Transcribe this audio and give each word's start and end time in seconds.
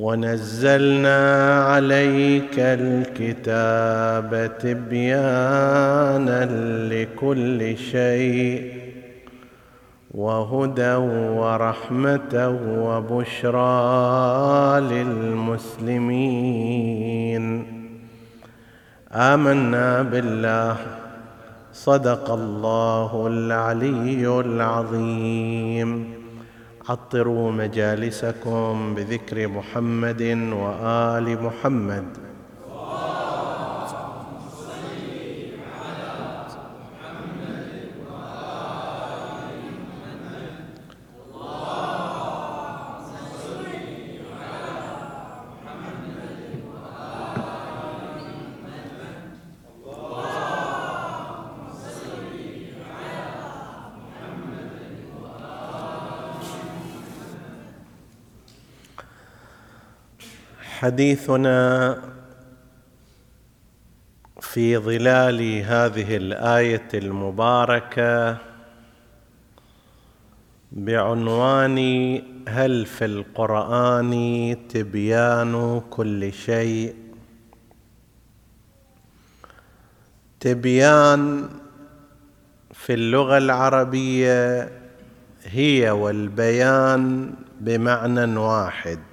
ونزلنا 0.00 1.20
عليك 1.64 2.56
الكتاب 2.58 4.50
تبيانا 4.58 6.44
لكل 6.88 7.76
شيء 7.76 8.72
وهدى 10.10 10.94
ورحمة 11.40 12.34
وبشرى 12.84 13.60
للمسلمين. 14.80 16.24
آمنا 19.12 20.02
بالله 20.02 20.76
صدق 21.72 22.30
الله 22.30 23.26
العلي 23.26 24.40
العظيم. 24.40 26.19
عطروا 26.88 27.52
مجالسكم 27.52 28.94
بذكر 28.94 29.48
محمد 29.48 30.22
وآل 30.52 31.42
محمد. 31.42 32.29
حديثنا 60.90 61.98
في 64.40 64.78
ظلال 64.78 65.62
هذه 65.62 66.16
الآية 66.16 66.88
المباركة 66.94 68.38
بعنوان 70.72 71.78
هل 72.48 72.86
في 72.86 73.04
القرآن 73.04 74.12
تبيان 74.68 75.82
كل 75.90 76.32
شيء؟ 76.32 76.94
تبيان 80.40 81.48
في 82.74 82.94
اللغة 82.94 83.38
العربية 83.38 84.70
هي 85.44 85.90
والبيان 85.90 87.34
بمعنى 87.60 88.36
واحد. 88.36 89.09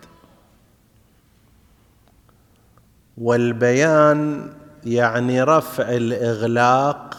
والبيان 3.17 4.49
يعني 4.85 5.43
رفع 5.43 5.89
الإغلاق 5.89 7.17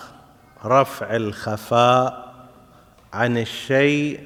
رفع 0.65 1.17
الخفاء 1.17 2.35
عن 3.13 3.39
الشيء 3.39 4.21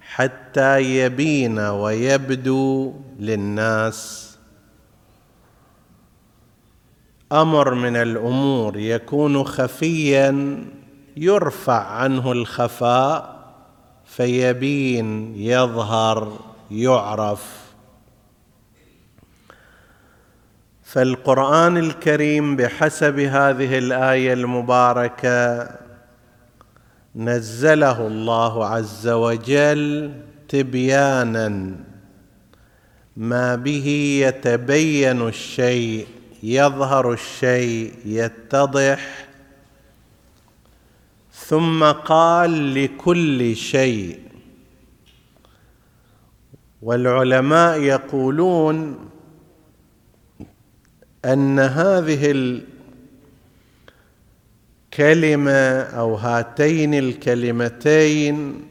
حتى 0.00 0.80
يبين 0.80 1.58
ويبدو 1.58 2.94
للناس. 3.18 4.28
أمر 7.32 7.74
من 7.74 7.96
الأمور 7.96 8.76
يكون 8.76 9.44
خفيا 9.44 10.64
يرفع 11.16 11.82
عنه 11.82 12.32
الخفاء 12.32 13.38
فيبين 14.04 15.36
يظهر 15.36 16.38
يعرف. 16.70 17.67
فالقرآن 20.88 21.76
الكريم 21.76 22.56
بحسب 22.56 23.18
هذه 23.18 23.78
الآية 23.78 24.32
المباركة 24.32 25.70
نزله 27.16 28.06
الله 28.06 28.66
عز 28.66 29.08
وجل 29.08 30.12
تبيانا 30.48 31.74
ما 33.16 33.56
به 33.56 33.88
يتبين 34.26 35.28
الشيء 35.28 36.06
يظهر 36.42 37.12
الشيء 37.12 37.92
يتضح. 38.04 39.28
ثم 41.32 41.84
قال 41.84 42.74
لكل 42.84 43.56
شيء. 43.56 44.18
والعلماء 46.82 47.80
يقولون 47.80 49.08
أن 51.24 51.58
هذه 51.58 52.60
الكلمة 54.92 55.80
أو 55.80 56.14
هاتين 56.14 56.94
الكلمتين 56.94 58.62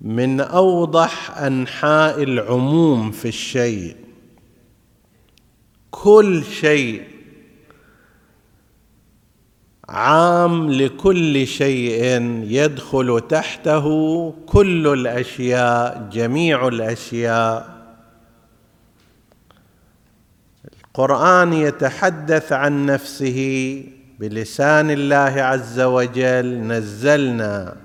من 0.00 0.40
أوضح 0.40 1.38
أنحاء 1.38 2.22
العموم 2.22 3.10
في 3.10 3.28
الشيء. 3.28 3.96
كل 5.90 6.44
شيء 6.44 7.02
عام 9.88 10.70
لكل 10.72 11.46
شيء 11.46 12.22
يدخل 12.44 13.22
تحته 13.28 13.86
كل 14.46 14.86
الأشياء 14.86 16.08
جميع 16.12 16.68
الأشياء. 16.68 17.79
القران 20.90 21.52
يتحدث 21.52 22.52
عن 22.52 22.86
نفسه 22.86 23.82
بلسان 24.18 24.90
الله 24.90 25.42
عز 25.42 25.80
وجل 25.80 26.58
نزلنا 26.58 27.76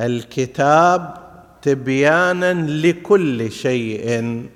الكتاب 0.00 1.14
تبيانا 1.62 2.52
لكل 2.52 3.52
شيء. 3.52 4.46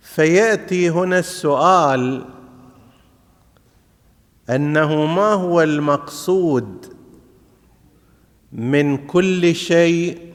فيأتي 0.00 0.90
هنا 0.90 1.18
السؤال 1.18 2.24
أنه 4.50 5.06
ما 5.06 5.32
هو 5.32 5.62
المقصود 5.62 6.96
من 8.52 9.06
كل 9.06 9.54
شيء؟ 9.54 10.32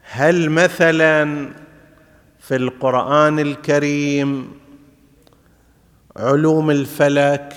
هل 0.00 0.50
مثلا 0.50 1.48
في 2.42 2.56
القرآن 2.56 3.38
الكريم. 3.38 4.48
علوم 6.16 6.70
الفلك 6.70 7.52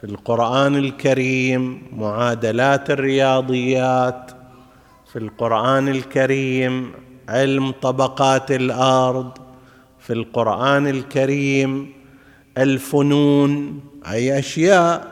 في 0.00 0.04
القرآن 0.04 0.76
الكريم. 0.76 1.82
معادلات 1.92 2.90
الرياضيات 2.90 4.30
في 5.12 5.18
القرآن 5.18 5.88
الكريم. 5.88 6.92
علم 7.28 7.70
طبقات 7.70 8.50
الأرض 8.50 9.30
في 10.00 10.12
القرآن 10.12 10.86
الكريم. 10.86 11.92
الفنون 12.58 13.80
أي 14.10 14.38
أشياء. 14.38 15.08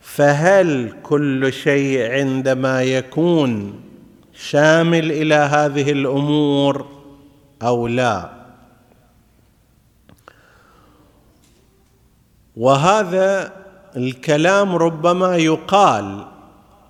فهل 0.00 0.92
كل 1.02 1.52
شيء 1.52 2.10
عندما 2.10 2.82
يكون 2.82 3.80
شامل 4.34 5.12
إلى 5.12 5.34
هذه 5.34 5.92
الأمور 5.92 6.95
أو 7.62 7.86
لا. 7.86 8.30
وهذا 12.56 13.52
الكلام 13.96 14.76
ربما 14.76 15.36
يقال 15.36 16.26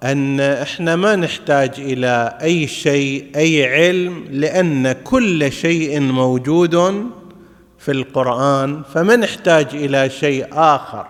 أن 0.03 0.41
إحنا 0.41 0.97
ما 0.97 1.17
نحتاج 1.17 1.71
إلى 1.79 2.39
أي 2.43 2.67
شيء 2.67 3.37
أي 3.37 3.75
علم 3.75 4.25
لأن 4.31 4.93
كل 4.93 5.53
شيء 5.53 6.01
موجود 6.01 7.07
في 7.79 7.93
القرآن 7.93 8.83
فما 8.83 9.17
نحتاج 9.17 9.69
إلى 9.73 10.11
شيء 10.11 10.47
آخر. 10.53 11.07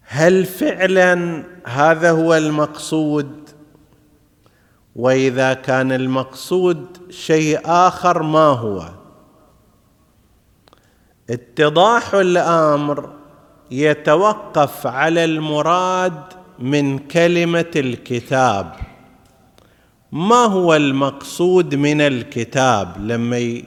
هل 0.00 0.44
فعلا 0.44 1.44
هذا 1.64 2.10
هو 2.10 2.34
المقصود؟ 2.34 3.43
وإذا 4.96 5.54
كان 5.54 5.92
المقصود 5.92 6.86
شيء 7.10 7.60
آخر 7.64 8.22
ما 8.22 8.46
هو. 8.46 8.88
اتضاح 11.30 12.14
الأمر 12.14 13.10
يتوقف 13.70 14.86
على 14.86 15.24
المراد 15.24 16.22
من 16.58 16.98
كلمة 16.98 17.70
الكتاب. 17.76 18.72
ما 20.12 20.44
هو 20.44 20.74
المقصود 20.74 21.74
من 21.74 22.00
الكتاب؟ 22.00 22.96
لما 22.98 23.62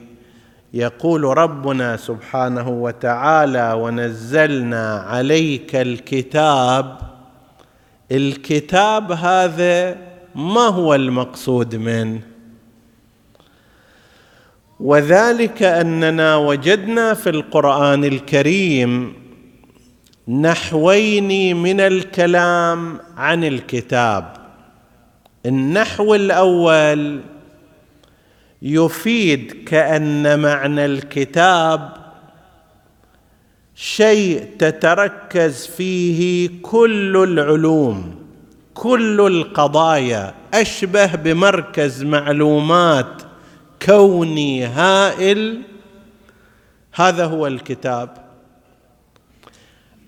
يقول 0.73 1.23
ربنا 1.23 1.97
سبحانه 1.97 2.69
وتعالى 2.69 3.73
ونزلنا 3.73 4.99
عليك 4.99 5.75
الكتاب. 5.75 6.97
الكتاب 8.11 9.11
هذا 9.11 10.06
ما 10.37 10.61
هو 10.61 10.95
المقصود 10.95 11.75
منه 11.75 12.21
وذلك 14.79 15.63
أننا 15.63 16.35
وجدنا 16.35 17.13
في 17.13 17.29
القرآن 17.29 18.03
الكريم 18.03 19.13
نحوين 20.27 21.57
من 21.57 21.79
الكلام 21.79 22.99
عن 23.17 23.43
الكتاب. 23.43 24.33
النحو 25.45 26.15
الأول 26.15 27.21
يفيد 28.61 29.63
كأن 29.65 30.39
معنى 30.39 30.85
الكتاب 30.85 31.93
شيء 33.75 34.45
تتركز 34.59 35.67
فيه 35.67 36.49
كل 36.61 37.17
العلوم. 37.17 38.26
كل 38.77 39.21
القضايا 39.21 40.33
أشبه 40.53 41.15
بمركز 41.15 42.03
معلومات 42.03 43.21
كوني 43.85 44.65
هائل. 44.65 45.61
هذا 46.93 47.25
هو 47.25 47.47
الكتاب. 47.47 48.17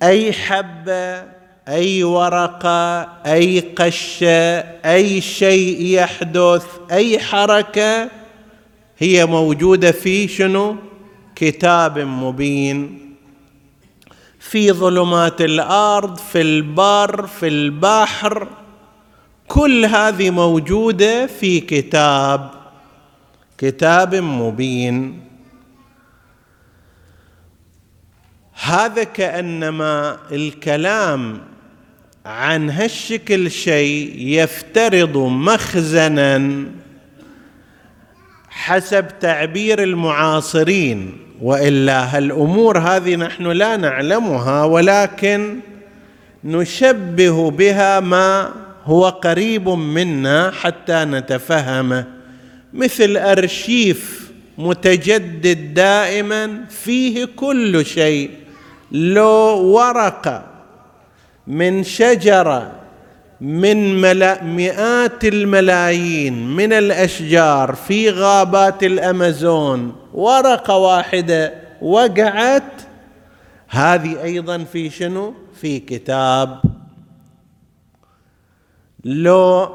أي 0.04 0.34
حبة 0.34 1.24
أي 1.68 2.04
ورقة 2.04 3.02
أي 3.26 3.60
قشة 3.60 4.60
أي 4.86 5.22
شيء 5.22 5.86
يحدث 5.86 6.66
أي 6.92 7.20
حركة 7.20 8.10
هي 8.98 9.26
موجودة 9.26 9.92
في 9.92 10.28
شنو؟ 10.28 10.76
كتاب 11.36 12.00
مبين. 12.00 13.00
في 14.40 14.72
ظلمات 14.72 15.42
الأرض 15.42 16.18
في 16.18 16.42
البر 16.42 17.28
في 17.28 17.48
البحر. 17.48 18.48
كل 19.50 19.86
هذه 19.86 20.30
موجودة 20.30 21.28
في 21.28 21.60
كتاب 21.60 22.52
كتاب 23.58 24.16
مبين. 24.16 25.20
هذا 28.64 29.04
كأنما 29.04 30.18
الكلام 30.32 31.42
عن 32.26 32.70
هالشكل 32.70 33.52
شيء 33.52 34.14
يفترض 34.18 35.18
مخزنا 35.18 36.66
حسب 38.50 39.20
تعبير 39.20 39.84
المعاصرين. 39.84 41.18
وإلا 41.42 42.18
هالأمور 42.18 42.78
هذه 42.78 43.16
نحن 43.16 43.44
لا 43.48 43.78
نعلمها 43.78 44.64
ولكن 44.64 45.60
نشبه 46.44 47.52
بها 47.52 48.00
ما 48.00 48.54
هو 48.90 49.10
قريب 49.10 49.70
منا 49.70 50.52
حتى 50.52 51.06
نتفهمه 51.06 52.06
مثل 52.74 53.18
أرشيف 53.18 54.32
متجدد 54.58 55.74
دائما 55.74 56.66
فيه 56.70 57.26
كل 57.26 57.86
شيء 57.86 58.32
لو 58.92 59.62
ورقه 59.62 60.46
من 61.48 61.84
شجرة 61.84 62.72
من 63.42 64.02
ملا 64.02 64.44
مئات 64.44 65.26
الملايين 65.26 66.56
من 66.56 66.74
الأشجار 66.74 67.76
في 67.76 68.10
غابات 68.10 68.84
الأمازون 68.84 69.96
ورقة 70.14 70.78
واحدة 70.78 71.54
وقعت. 71.82 72.64
هذه 73.70 74.24
أيضا 74.24 74.58
في 74.58 74.90
شنو؟ 74.90 75.34
في 75.62 75.80
كتاب. 75.80 76.62
لو 79.04 79.70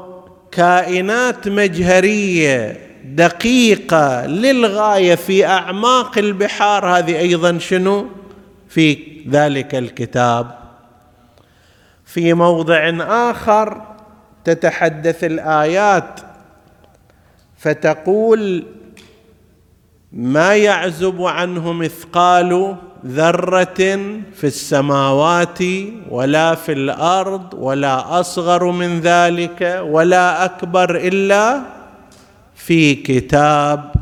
كائنات 0.51 1.47
مجهرية 1.47 2.77
دقيقة 3.05 4.25
للغاية 4.25 5.15
في 5.15 5.45
أعماق 5.45 6.17
البحار 6.17 6.85
هذه 6.85 7.19
أيضا 7.19 7.57
شنو؟ 7.57 8.07
في 8.69 8.97
ذلك 9.29 9.75
الكتاب. 9.75 10.57
في 12.05 12.33
موضع 12.33 12.91
آخر 13.01 13.81
تتحدث 14.43 15.23
الآيات 15.23 16.19
فتقول 17.57 18.65
ما 20.11 20.55
يعزب 20.55 21.21
عنه 21.21 21.73
مثقال 21.73 22.75
ذرة 23.05 23.81
في 24.35 24.43
السماوات 24.43 25.59
ولا 26.09 26.55
في 26.55 26.71
الأرض 26.71 27.53
ولا 27.53 28.19
أصغر 28.19 28.71
من 28.71 28.99
ذلك 28.99 29.81
ولا 29.85 30.45
أكبر 30.45 30.95
إلا 30.97 31.61
في 32.55 32.95
كتاب. 32.95 33.93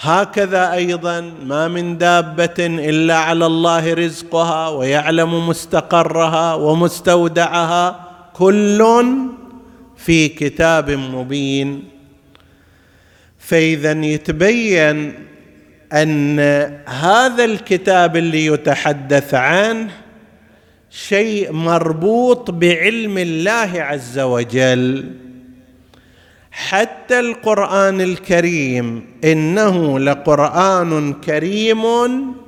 هكذا 0.00 0.72
أيضا 0.72 1.20
ما 1.46 1.68
من 1.68 1.98
دابة 1.98 2.58
إلا 2.58 3.16
على 3.16 3.46
الله 3.46 3.94
رزقها 3.94 4.68
ويعلم 4.68 5.48
مستقرها 5.48 6.54
ومستودعها 6.54 8.00
كل 8.32 9.04
في 9.96 10.28
كتاب 10.28 10.90
مبين. 10.90 11.84
فإذا 13.38 13.92
يتبين 13.92 15.29
أن 15.92 16.40
هذا 16.86 17.44
الكتاب 17.44 18.16
اللي 18.16 18.46
يتحدث 18.46 19.34
عنه 19.34 19.90
شيء 20.90 21.52
مربوط 21.52 22.50
بعلم 22.50 23.18
الله 23.18 23.70
عز 23.74 24.18
وجل. 24.18 25.10
حتى 26.50 27.20
القرآن 27.20 28.00
الكريم 28.00 29.06
إنه 29.24 29.98
لقرآن 29.98 31.12
كريم 31.12 31.82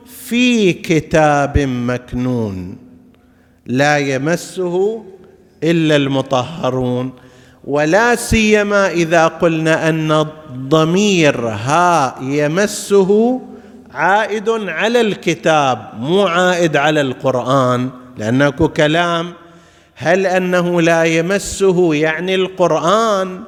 في 0.07 0.73
كتاب 0.73 1.59
مكنون. 1.59 2.79
لا 3.67 3.99
يمسه 3.99 5.05
إلا 5.63 5.97
المطهرون. 5.97 7.13
ولا 7.65 8.15
سيما 8.15 8.91
إذا 8.91 9.27
قلنا 9.27 9.89
أن 9.89 10.13
الضمير 10.13 11.49
ها 11.49 12.15
يمسه 12.21 13.41
عائد 13.95 14.49
على 14.49 15.01
الكتاب 15.01 15.91
مو 15.99 16.27
عائد 16.27 16.77
على 16.77 17.01
القرآن 17.01 17.91
لأنه 18.19 18.51
كلام. 18.51 19.33
هل 19.95 20.27
أنه 20.27 20.81
لا 20.81 21.05
يمسه 21.05 21.95
يعني 21.95 22.35
القرآن 22.35 23.41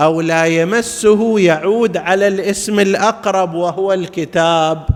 أو 0.00 0.20
لا 0.20 0.44
يمسه 0.44 1.40
يعود 1.40 1.96
على 1.96 2.28
الاسم 2.28 2.80
الأقرب 2.80 3.54
وهو 3.54 3.92
الكتاب؟ 3.92 4.86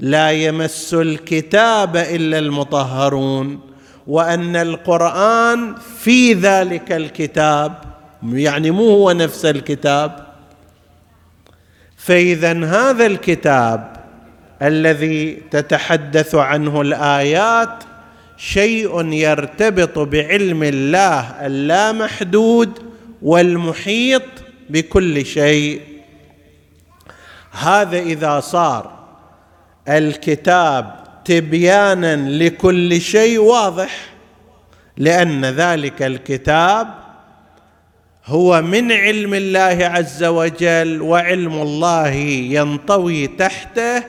لا 0.00 0.30
يمس 0.30 0.94
الكتاب 0.94 1.96
إلا 1.96 2.38
المطهرون. 2.38 3.71
وأن 4.06 4.56
القرآن 4.56 5.74
في 5.98 6.32
ذلك 6.32 6.92
الكتاب 6.92 7.72
يعني 8.32 8.70
مو 8.70 8.90
هو 8.90 9.12
نفس 9.12 9.44
الكتاب. 9.44 10.26
فإذا 11.96 12.64
هذا 12.64 13.06
الكتاب 13.06 13.96
الذي 14.62 15.42
تتحدث 15.50 16.34
عنه 16.34 16.80
الآيات 16.80 17.84
شيء 18.36 19.12
يرتبط 19.12 19.98
بعلم 19.98 20.62
الله 20.62 21.46
اللامحدود 21.46 22.78
والمحيط 23.22 24.22
بكل 24.70 25.26
شيء. 25.26 25.80
هذا 27.52 27.98
إذا 27.98 28.40
صار 28.40 28.92
الكتاب 29.88 31.01
تبيانا 31.24 32.16
لكل 32.16 33.00
شيء 33.00 33.38
واضح 33.38 33.98
لأن 34.96 35.44
ذلك 35.44 36.02
الكتاب 36.02 36.88
هو 38.26 38.62
من 38.62 38.92
علم 38.92 39.34
الله 39.34 39.86
عز 39.86 40.24
وجل 40.24 41.02
وعلم 41.02 41.62
الله 41.62 42.08
ينطوي 42.08 43.26
تحته 43.26 44.02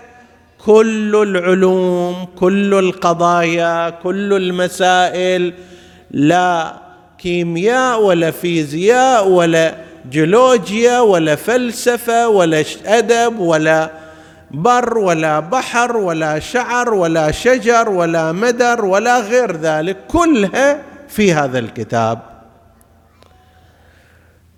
كل 0.66 1.16
العلوم 1.28 2.26
كل 2.36 2.74
القضايا 2.74 3.90
كل 3.90 4.34
المسائل. 4.34 5.54
لا 6.12 6.74
كيمياء 7.18 8.02
ولا 8.02 8.32
فيزياء 8.32 9.28
ولا 9.28 9.76
جيولوجيا 10.10 11.00
ولا 11.00 11.36
فلسفة 11.36 12.28
ولا 12.28 12.64
أدب 12.86 13.40
ولا 13.40 13.92
بر 14.54 14.98
ولا 14.98 15.40
بحر 15.40 15.98
ولا 15.98 16.40
شعر 16.40 16.94
ولا 16.94 17.32
شجر 17.32 17.90
ولا 17.90 18.32
مدر 18.32 18.86
ولا 18.86 19.20
غير 19.20 19.58
ذلك 19.58 19.98
كلها 20.08 20.82
في 21.08 21.34
هذا 21.34 21.60
الكتاب. 21.60 22.20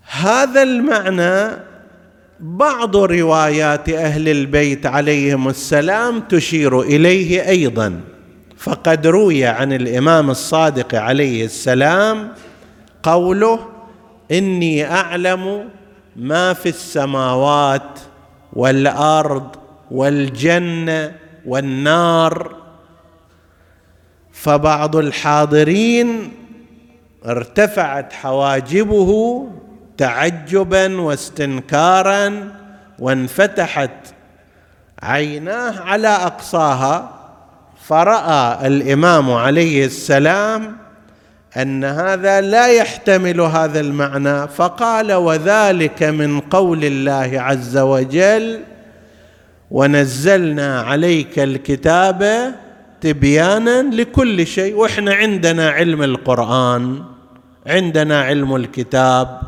هذا 0.02 0.62
المعنى 0.62 1.56
بعض 2.40 2.96
روايات 2.96 3.88
أهل 3.88 4.28
البيت 4.28 4.86
عليهم 4.86 5.48
السلام 5.48 6.20
تشير 6.20 6.80
إليه 6.80 7.48
أيضا. 7.48 8.00
فقد 8.58 9.06
روي 9.06 9.46
عن 9.46 9.72
الإمام 9.72 10.30
الصادق 10.30 10.94
عليه 10.94 11.44
السلام 11.44 12.28
قوله 13.02 13.68
إني 14.32 14.90
أعلم 14.90 15.68
ما 16.16 16.52
في 16.52 16.68
السماوات 16.68 17.98
والأرض 18.52 19.65
والجنة 19.90 21.12
والنار. 21.46 22.56
فبعض 24.32 24.96
الحاضرين 24.96 26.32
ارتفعت 27.26 28.12
حواجبه 28.12 29.42
تعجبا 29.98 31.00
واستنكارا 31.00 32.52
وانفتحت 32.98 33.90
عيناه 35.02 35.80
على 35.80 36.08
أقصاها. 36.08 37.12
فرأى 37.88 38.66
الإمام 38.66 39.30
عليه 39.30 39.86
السلام 39.86 40.76
أن 41.56 41.84
هذا 41.84 42.40
لا 42.40 42.66
يحتمل 42.66 43.40
هذا 43.40 43.80
المعنى. 43.80 44.48
فقال 44.48 45.12
وذلك 45.12 46.02
من 46.02 46.40
قول 46.40 46.84
الله 46.84 47.40
عز 47.40 47.78
وجل 47.78 48.60
ونزلنا 49.70 50.80
عليك 50.80 51.38
الكتاب 51.38 52.52
تبيانا 53.00 53.82
لكل 53.82 54.46
شيء 54.46 54.74
وإحنا 54.74 55.14
عندنا 55.14 55.70
علم 55.70 56.02
القرآن 56.02 57.02
عندنا 57.66 58.22
علم 58.22 58.56
الكتاب. 58.56 59.40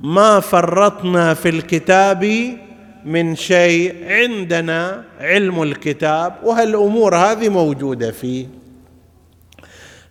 ما 0.00 0.40
فرطنا 0.40 1.34
في 1.34 1.48
الكتاب 1.48 2.56
من 3.04 3.36
شيء 3.36 3.94
عندنا 4.08 5.04
علم 5.20 5.62
الكتاب 5.62 6.36
وهالأمور 6.44 7.16
هذه 7.16 7.48
موجودة 7.48 8.10
فيه. 8.10 8.46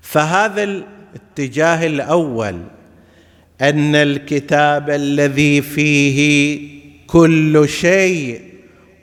فهذا 0.01 0.63
الاتجاه 0.63 1.88
الأول 1.88 2.62
أن 3.62 3.96
الكتاب 3.96 4.89
الذي 4.89 5.62
فيه 5.62 6.60
كل 7.08 7.70
شيء 7.70 8.49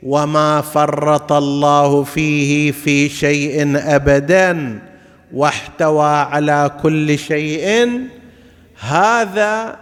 وما 0.06 0.60
فرط 0.60 1.32
الله 1.32 2.02
فيه 2.02 2.72
في 2.72 3.08
شيء 3.08 3.72
ابدا 3.76 4.78
واحتوى 5.32 6.06
على 6.08 6.70
كل 6.82 7.18
شيء. 7.18 8.00
هذا 8.80 9.76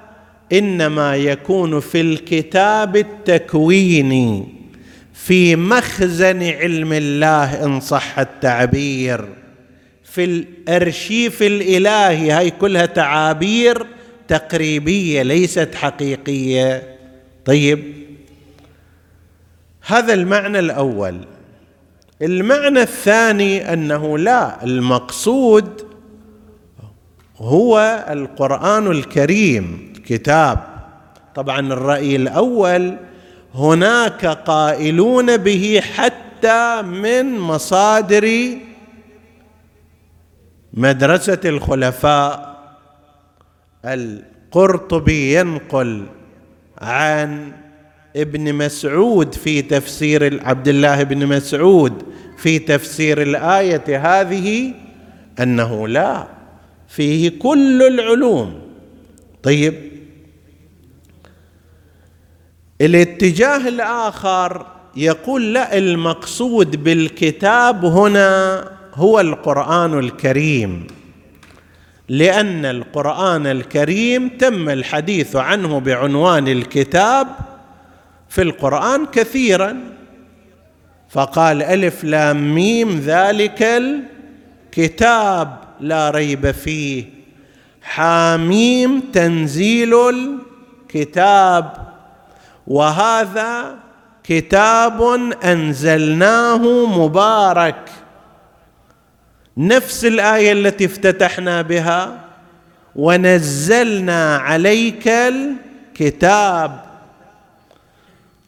انما 0.53 1.17
يكون 1.17 1.81
في 1.81 2.01
الكتاب 2.01 2.97
التكويني 2.97 4.45
في 5.15 5.57
مخزن 5.57 6.43
علم 6.43 6.93
الله 6.93 7.65
ان 7.65 7.81
صح 7.81 8.19
التعبير. 8.19 9.29
في 10.05 10.25
الارشيف 10.25 11.43
الالهي 11.43 12.31
هاي 12.31 12.51
كلها 12.51 12.87
تعابير 12.87 13.87
تقريبية 14.29 15.23
ليست 15.23 15.75
حقيقية. 15.75 16.83
طيب 17.45 18.04
هذا 19.87 20.15
المعنى 20.15 20.59
الأول. 20.59 21.25
المعنى 22.23 22.83
الثاني 22.83 23.73
أنه 23.73 24.19
لا 24.19 24.65
المقصود 24.65 25.87
هو 27.37 28.05
القرآن 28.11 28.91
الكريم 28.91 29.93
كتاب. 30.07 30.59
طبعا 31.35 31.61
الرأي 31.61 32.17
الأول 32.17 32.97
هناك 33.55 34.27
قائلون 34.27 35.37
به 35.37 35.83
حتى 35.95 36.83
من 36.83 37.39
مصادر 37.39 38.49
مدرسة 40.73 41.41
الخلفاء. 41.45 42.55
القرطبي 43.85 45.35
ينقل 45.41 46.07
عن 46.79 47.53
ابن 48.17 48.55
مسعود 48.55 49.35
في 49.35 49.63
تفسير 49.63 50.41
عبد 50.45 50.69
الله 50.69 51.03
بن 51.03 51.27
مسعود 51.27 52.03
في 52.37 52.59
تفسير 52.59 53.23
الآية 53.23 53.85
هذه 53.89 54.75
أنه 55.41 55.89
لا 55.89 56.27
فيه 56.89 57.39
كل 57.39 57.83
العلوم. 57.83 58.61
طيب 59.43 59.75
الاتجاه 62.81 63.69
الآخر 63.69 64.67
يقول 64.97 65.55
لا 65.55 65.79
المقصود 65.79 66.85
بالكتاب 66.85 67.85
هنا 67.85 68.65
هو 68.95 69.21
القرآن 69.21 69.99
الكريم 69.99 70.87
لأن 72.09 72.65
القرآن 72.65 73.47
الكريم 73.47 74.29
تم 74.29 74.69
الحديث 74.69 75.37
عنه 75.37 75.81
بعنوان 75.81 76.49
الكتاب 76.49 77.27
في 78.35 78.43
القرآن 78.43 79.07
كثيرا. 79.07 79.81
فقال 81.11 81.63
ألف 81.63 82.05
لام 82.05 82.55
ميم 82.55 82.99
ذلك 82.99 83.63
الكتاب 83.63 85.59
لا 85.81 86.11
ريب 86.11 86.51
فيه. 86.51 87.05
حاميم 87.83 89.01
تنزيل 89.01 89.95
الكتاب. 90.09 91.73
وهذا 92.67 93.75
كتاب 94.25 95.03
أنزلناه 95.45 96.87
مبارك. 96.87 97.91
نفس 99.57 100.05
الآية 100.05 100.53
التي 100.53 100.85
افتتحنا 100.85 101.63
بها. 101.63 102.21
ونزلنا 102.97 104.37
عليك 104.37 105.09
الكتاب. 105.09 106.94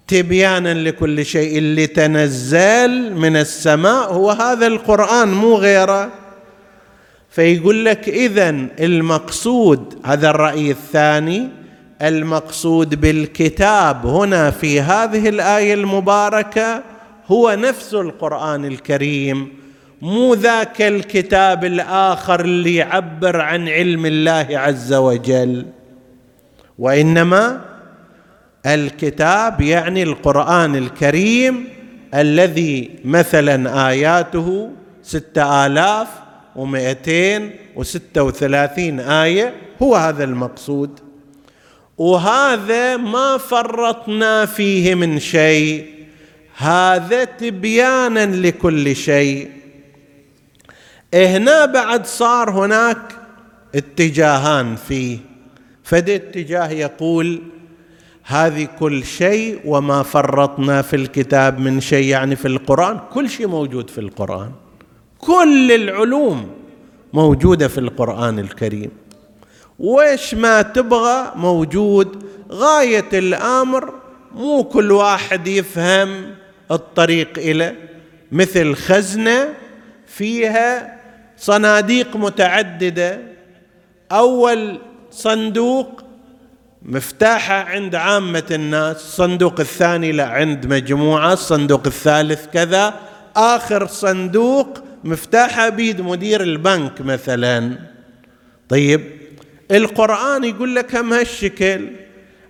تبيانا 0.08 0.74
لكل 0.74 1.24
شيء 1.24 1.58
اللي 1.58 1.86
تنزل 1.86 3.14
من 3.14 3.36
السماء. 3.36 4.12
هو 4.12 4.30
هذا 4.30 4.66
القرآن 4.66 5.28
مو 5.28 5.54
غيره. 5.54 6.10
فيقول 7.30 7.84
لك 7.84 8.08
اذا 8.08 8.48
المقصود 8.80 9.98
هذا 10.04 10.30
الرأي 10.30 10.70
الثاني 10.70 11.48
المقصود 12.02 13.00
بالكتاب. 13.00 14.06
هنا 14.06 14.50
في 14.50 14.80
هذه 14.80 15.28
الآية 15.28 15.74
المباركة 15.74 16.82
هو 17.28 17.56
نفس 17.58 17.94
القرآن 17.94 18.64
الكريم 18.64 19.48
مو 20.02 20.34
ذاك 20.34 20.82
الكتاب 20.82 21.64
الآخر 21.64 22.40
اللي 22.40 22.74
يعبر 22.74 23.40
عن 23.40 23.68
علم 23.68 24.06
الله 24.06 24.46
عز 24.50 24.94
وجل. 24.94 25.66
وإنما 26.78 27.75
الكتاب 28.66 29.60
يعني 29.60 30.02
القرآن 30.02 30.76
الكريم 30.76 31.68
الذي 32.14 32.90
مثلا 33.04 33.88
آياته 33.88 34.70
ستة 35.02 35.66
آلاف 35.66 36.08
ومائتين 36.56 37.50
وستة 37.76 38.22
وثلاثين 38.22 39.00
آية 39.00 39.54
هو 39.82 39.96
هذا 39.96 40.24
المقصود. 40.24 41.00
وهذا 41.98 42.96
ما 42.96 43.36
فرطنا 43.36 44.46
فيه 44.46 44.94
من 44.94 45.18
شيء 45.18 45.86
هذا 46.56 47.24
تبيانا 47.24 48.26
لكل 48.26 48.96
شيء. 48.96 49.50
هنا 51.14 51.64
بعد 51.64 52.06
صار 52.06 52.50
هناك 52.50 52.98
اتجاهان 53.74 54.76
فيه. 54.76 55.18
فده 55.84 56.14
اتجاه 56.14 56.68
يقول 56.70 57.42
هذه 58.28 58.68
كل 58.78 59.04
شيء 59.04 59.60
وما 59.64 60.02
فرطنا 60.02 60.82
في 60.82 60.96
الكتاب 60.96 61.58
من 61.58 61.80
شيء 61.80 62.08
يعني 62.08 62.36
في 62.36 62.48
القرآن. 62.48 63.00
كل 63.12 63.30
شيء 63.30 63.46
موجود 63.46 63.90
في 63.90 63.98
القرآن. 63.98 64.50
كل 65.18 65.72
العلوم 65.72 66.50
موجودة 67.12 67.68
في 67.68 67.78
القرآن 67.78 68.38
الكريم. 68.38 68.90
وش 69.78 70.34
ما 70.34 70.62
تبغى 70.62 71.32
موجود. 71.36 72.24
غاية 72.50 73.08
الأمر 73.12 73.94
مو 74.34 74.64
كل 74.64 74.92
واحد 74.92 75.46
يفهم 75.46 76.34
الطريق 76.70 77.38
إلى. 77.38 77.74
مثل 78.32 78.74
خزنة 78.74 79.48
فيها 80.06 80.98
صناديق 81.36 82.16
متعددة. 82.16 83.20
أول 84.12 84.78
صندوق 85.10 86.05
مفتاحة 86.88 87.54
عند 87.54 87.94
عامة 87.94 88.44
الناس 88.50 88.96
الصندوق 88.96 89.60
الثاني 89.60 90.12
لا 90.12 90.26
عند 90.26 90.66
مجموعة 90.66 91.32
الصندوق 91.32 91.82
الثالث 91.86 92.46
كذا 92.46 92.94
آخر 93.36 93.86
صندوق 93.86 94.78
مفتاحة 95.04 95.68
بيد 95.68 96.00
مدير 96.00 96.40
البنك 96.40 97.00
مثلا. 97.00 97.78
طيب 98.68 99.00
القرآن 99.70 100.44
يقول 100.44 100.74
لك 100.74 100.94
هم 100.96 101.12
هالشكل. 101.12 101.88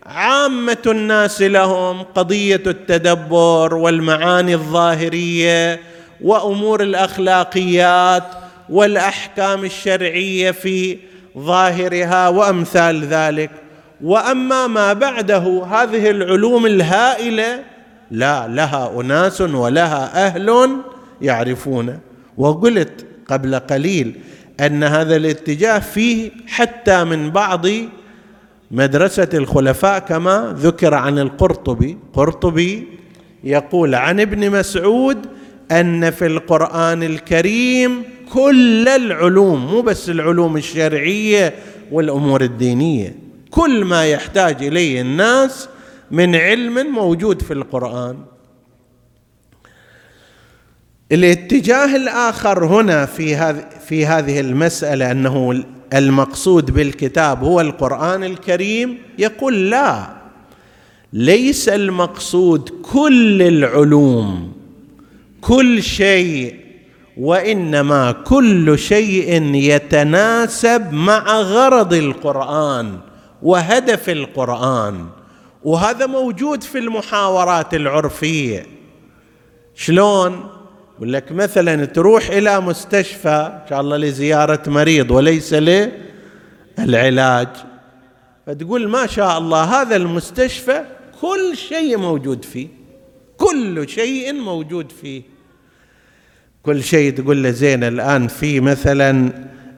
عامة 0.07 0.83
الناس 0.87 1.43
لهم 1.43 2.03
قضية 2.03 2.63
التدبر 2.67 3.75
والمعاني 3.75 4.55
الظاهرية 4.55 5.81
وأمور 6.21 6.83
الأخلاقيات 6.83 8.25
والأحكام 8.69 9.65
الشرعية 9.65 10.51
في 10.51 10.99
ظاهرها 11.39 12.29
وأمثال 12.29 13.05
ذلك. 13.05 13.66
وأما 14.05 14.67
ما 14.67 14.93
بعده 14.93 15.65
هذه 15.65 16.11
العلوم 16.11 16.67
الهائلة 16.67 17.63
لا 18.11 18.49
لها 18.49 19.01
أناس 19.01 19.41
ولها 19.41 20.27
أهل 20.27 20.71
يعرفون. 21.23 21.99
وقلت 22.39 23.07
قبل 23.29 23.55
قليل 23.55 24.15
أن 24.61 24.85
هذا 24.85 25.17
الاتجاه 25.17 25.79
فيه 25.79 26.31
حتى 26.47 27.05
من 27.05 27.31
بعض 27.31 27.67
مدرسة 28.71 29.29
الخلفاء 29.35 29.99
كما 29.99 30.55
ذكر 30.59 30.95
عن 30.95 31.19
القرطبي. 31.19 31.99
قرطبي 32.13 32.89
يقول 33.45 33.95
عن 33.95 34.21
ابن 34.21 34.51
مسعود 34.51 35.27
أن 35.71 36.11
في 36.11 36.27
القرآن 36.27 37.03
الكريم 37.03 38.03
كل 38.33 38.89
العلوم 38.89 39.67
مو 39.67 39.81
بس 39.81 40.11
العلوم 40.11 40.57
الشرعية 40.57 41.55
والأمور 41.93 42.41
الدينية. 42.41 43.26
كل 43.51 43.85
ما 43.85 44.07
يحتاج 44.07 44.63
إليه 44.65 45.01
الناس 45.01 45.69
من 46.11 46.37
علم 46.37 46.87
موجود 46.87 47.43
في 47.43 47.53
القرآن. 47.53 48.17
الاتجاه 51.13 51.97
الآخر 51.97 52.65
هنا 52.67 53.07
في 53.07 53.37
هذه 53.37 53.65
في 53.89 54.07
هذه 54.07 54.41
المسألة 54.41 55.11
أنه 55.11 55.65
المقصود 55.93 56.71
بالكتاب 56.71 57.45
هو 57.45 57.61
القرآن 57.61 58.25
الكريم 58.25 58.99
يقول 59.19 59.71
لا 59.71 60.17
ليس 61.13 61.69
المقصود 61.69 62.71
كل 62.83 63.43
العلوم 63.43 64.53
كل 65.41 65.83
شيء 65.83 66.57
وإنما 67.17 68.13
كل 68.13 68.79
شيء 68.79 69.55
يتناسب 69.55 70.93
مع 70.93 71.41
غرض 71.41 71.95
القرآن. 71.95 72.99
وهدف 73.47 74.09
القرآن 74.09 75.07
وهذا 75.65 76.07
موجود 76.07 76.63
في 76.63 76.79
المحاورات 76.79 77.75
العرفية. 77.75 78.67
شلون؟ 79.75 80.51
يقول 80.97 81.13
لك 81.13 81.33
مثلا 81.33 81.85
تروح 81.85 82.29
إلى 82.31 82.61
مستشفى 82.61 83.61
إن 83.63 83.69
شاء 83.71 83.81
الله 83.81 83.97
لزيارة 83.97 84.63
مريض 84.67 85.11
وليس 85.11 85.55
للعلاج 86.79 87.49
فتقول 88.47 88.89
ما 88.89 89.07
شاء 89.07 89.39
الله 89.39 89.83
هذا 89.83 89.97
المستشفى 89.97 90.85
كل 91.21 91.57
شيء 91.57 91.97
موجود 91.97 92.45
فيه 92.45 92.69
كل 93.37 93.89
شيء 93.89 94.33
موجود 94.33 94.93
فيه. 94.93 95.23
كل 96.63 96.83
شيء 96.83 97.13
تقول 97.13 97.43
له 97.43 97.51
زين 97.51 97.85
الآن 97.85 98.29
في 98.29 98.61
مثلا 98.61 99.33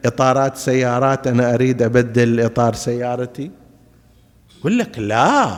إطارات 0.04 0.56
سيارات 0.56 1.26
أنا 1.26 1.54
أريد 1.54 1.82
أبدل 1.82 2.40
إطار 2.40 2.74
سيارتي. 2.74 3.50
يقول 4.58 4.78
لك 4.78 4.98
لا. 4.98 5.56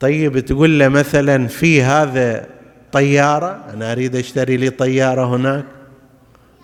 طيب 0.00 0.38
تقول 0.38 0.78
له 0.78 0.88
مثلا 0.88 1.46
في 1.46 1.82
هذا 1.82 2.46
طيارة 2.92 3.64
أنا 3.74 3.92
أريد 3.92 4.16
أشتري 4.16 4.56
لي 4.56 4.70
طيارة 4.70 5.36
هناك. 5.36 5.64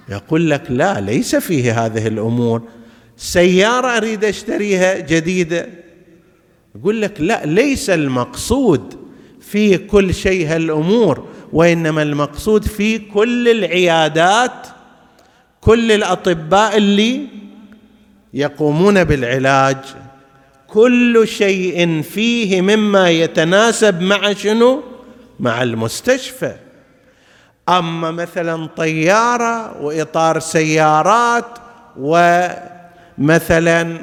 يقول 0.09 0.51
لك 0.51 0.63
لا 0.71 1.01
ليس 1.01 1.37
فيه 1.37 1.87
هذه 1.87 2.07
الأمور. 2.07 2.63
سيارة 3.17 3.97
أريد 3.97 4.25
أشتريها 4.25 4.99
جديدة. 4.99 5.69
يقول 6.75 7.03
لك 7.03 7.21
لا 7.21 7.47
ليس 7.47 7.91
المقصود 7.91 8.95
في 9.41 9.79
كل 9.79 10.15
شيء 10.15 10.47
هالأمور 10.49 11.29
وإنما 11.53 12.03
المقصود 12.03 12.65
في 12.65 12.99
كل 12.99 13.49
العيادات 13.49 14.67
كل 15.61 15.93
الأطباء 15.93 16.77
اللي 16.77 17.27
يقومون 18.35 19.05
بالعلاج. 19.05 19.77
كل 20.73 21.29
شيء 21.29 22.03
فيه 22.03 22.61
مما 22.61 23.11
يتناسب 23.11 24.01
مع 24.01 24.33
شنو؟ 24.33 24.83
مع 25.41 25.63
المستشفى. 25.63 26.55
أما 27.69 28.11
مثلا 28.11 28.67
طيارة 28.77 29.83
وإطار 29.83 30.39
سيارات 30.39 31.45
ومثلا 33.19 33.99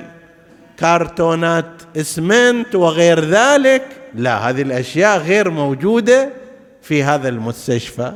كرتونات 0.80 1.72
اسمنت 1.98 2.76
وغير 2.76 3.20
ذلك 3.20 3.84
لا 4.16 4.50
هذه 4.50 4.62
الأشياء 4.62 5.18
غير 5.18 5.50
موجودة 5.50 6.30
في 6.82 7.04
هذا 7.04 7.30
المستشفى. 7.30 8.14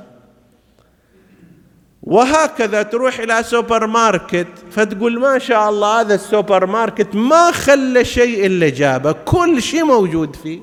وهكذا 2.04 2.82
تروح 2.84 3.20
إلى 3.20 3.44
سوبر 3.44 3.88
ماركت 3.88 4.48
فتقول 4.72 5.20
ما 5.20 5.40
شاء 5.40 5.70
الله 5.70 6.02
هذا 6.02 6.16
السوبر 6.16 6.66
ماركت 6.66 7.16
ما 7.16 7.52
خلى 7.52 8.06
شيء 8.06 8.46
إلا 8.46 8.70
جابه. 8.70 9.12
كل 9.12 9.62
شيء 9.62 9.84
موجود 9.84 10.36
فيه. 10.36 10.60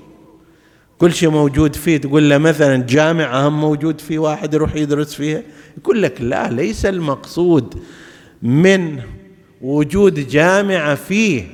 كل 0.98 1.12
شيء 1.12 1.30
موجود 1.30 1.76
فيه. 1.76 1.96
تقول 1.96 2.30
له 2.30 2.38
مثلا 2.38 2.76
جامعة 2.76 3.48
هم 3.48 3.60
موجود 3.60 4.00
فيه 4.00 4.18
واحد 4.18 4.54
يروح 4.54 4.76
يدرس 4.76 5.14
فيها. 5.14 5.42
يقول 5.78 6.02
لك 6.02 6.20
لا 6.20 6.50
ليس 6.50 6.86
المقصود 6.86 7.82
من 8.42 9.00
وجود 9.62 10.28
جامعة 10.28 10.94
فيه. 10.94 11.44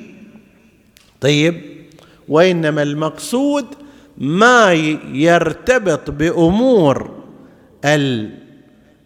طيب 1.21 1.61
وإنما 2.29 2.83
المقصود 2.83 3.67
ما 4.19 4.73
يرتبط 5.13 6.11
بأمور 6.11 7.11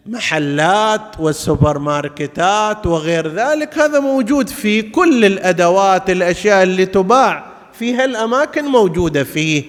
المحلات 0.07 1.19
والسوبر 1.19 1.79
ماركتات 1.79 2.85
وغير 2.85 3.27
ذلك 3.27 3.77
هذا 3.77 3.99
موجود 3.99 4.49
في 4.49 4.81
كل 4.81 5.25
الأدوات 5.25 6.09
الأشياء 6.09 6.63
اللي 6.63 6.85
تباع 6.85 7.51
في 7.73 7.93
هالأماكن 7.93 8.65
موجودة 8.65 9.23
فيه. 9.23 9.63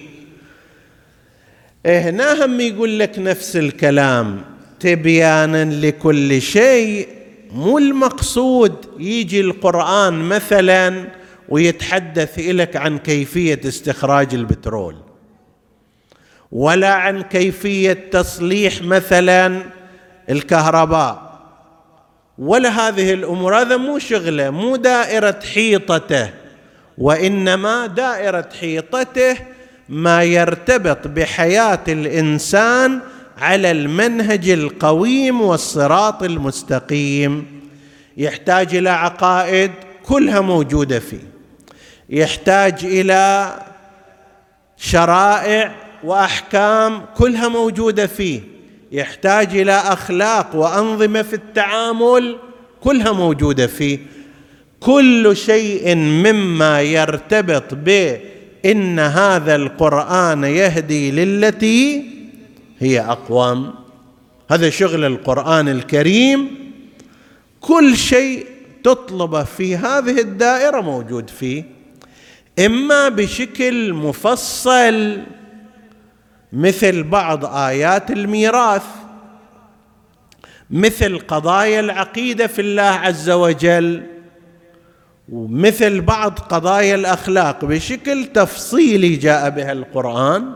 هنا 1.85 2.45
هم 2.45 2.59
يقول 2.59 2.99
لك 2.99 3.19
نفس 3.19 3.55
الكلام. 3.55 4.41
تبيانا 4.79 5.65
لكل 5.65 6.41
شيء 6.41 7.07
مو 7.51 7.77
المقصود. 7.77 8.85
يجي 8.99 9.41
القرآن 9.41 10.13
مثلا 10.13 11.07
ويتحدث 11.49 12.39
لك 12.39 12.75
عن 12.75 12.97
كيفية 12.97 13.61
استخراج 13.65 14.33
البترول 14.33 14.95
ولا 16.51 16.93
عن 16.93 17.21
كيفية 17.21 17.93
تصليح 18.11 18.81
مثلا 18.81 19.63
الكهرباء. 20.29 21.33
ولا 22.37 22.69
هذه 22.69 23.13
الأمور 23.13 23.61
هذا 23.61 23.77
مو 23.77 23.99
شغلة 23.99 24.49
مو 24.49 24.75
دائرة 24.75 25.39
حيطته 25.53 26.29
وإنما 26.97 27.85
دائرة 27.85 28.49
حيطته 28.59 29.37
ما 29.89 30.23
يرتبط 30.23 31.07
بحياة 31.07 31.79
الإنسان 31.87 32.99
على 33.37 33.71
المنهج 33.71 34.49
القويم 34.49 35.41
والصراط 35.41 36.23
المستقيم. 36.23 37.61
يحتاج 38.17 38.75
إلى 38.75 38.89
عقائد 38.89 39.71
كلها 40.05 40.41
موجودة 40.41 40.99
فيه. 40.99 41.33
يحتاج 42.09 42.85
إلى 42.85 43.53
شرائع 44.77 45.75
وأحكام 46.03 47.05
كلها 47.17 47.47
موجودة 47.47 48.07
فيه. 48.07 48.52
يحتاج 48.93 49.57
إلى 49.57 49.71
أخلاق 49.71 50.55
وأنظمة 50.55 51.21
في 51.21 51.33
التعامل 51.33 52.37
كلها 52.81 53.11
موجودة 53.11 53.67
فيه. 53.67 53.99
كل 54.79 55.37
شيء 55.37 55.95
مما 55.95 56.81
يرتبط 56.81 57.73
بان 57.73 58.99
هذا 58.99 59.55
القرآن 59.55 60.43
يهدي 60.43 61.11
للتي 61.11 62.05
هي 62.79 62.99
أقوم. 62.99 63.73
هذا 64.51 64.69
شغل 64.69 65.05
القرآن 65.05 65.69
الكريم. 65.69 66.49
كل 67.61 67.97
شيء 67.97 68.45
تطلبه 68.83 69.43
في 69.43 69.75
هذه 69.75 70.19
الدائرة 70.19 70.81
موجود 70.81 71.29
فيه. 71.29 71.63
إما 72.65 73.09
بشكل 73.09 73.93
مفصل 73.93 75.17
مثل 76.53 77.03
بعض 77.03 77.45
آيات 77.45 78.11
الميراث 78.11 78.85
مثل 80.69 81.19
قضايا 81.19 81.79
العقيدة 81.79 82.47
في 82.47 82.61
الله 82.61 82.81
عز 82.81 83.29
وجل 83.29 84.03
ومثل 85.31 86.01
بعض 86.01 86.39
قضايا 86.39 86.95
الأخلاق. 86.95 87.65
بشكل 87.65 88.25
تفصيلي 88.25 89.15
جاء 89.15 89.49
بها 89.49 89.71
القرآن 89.71 90.53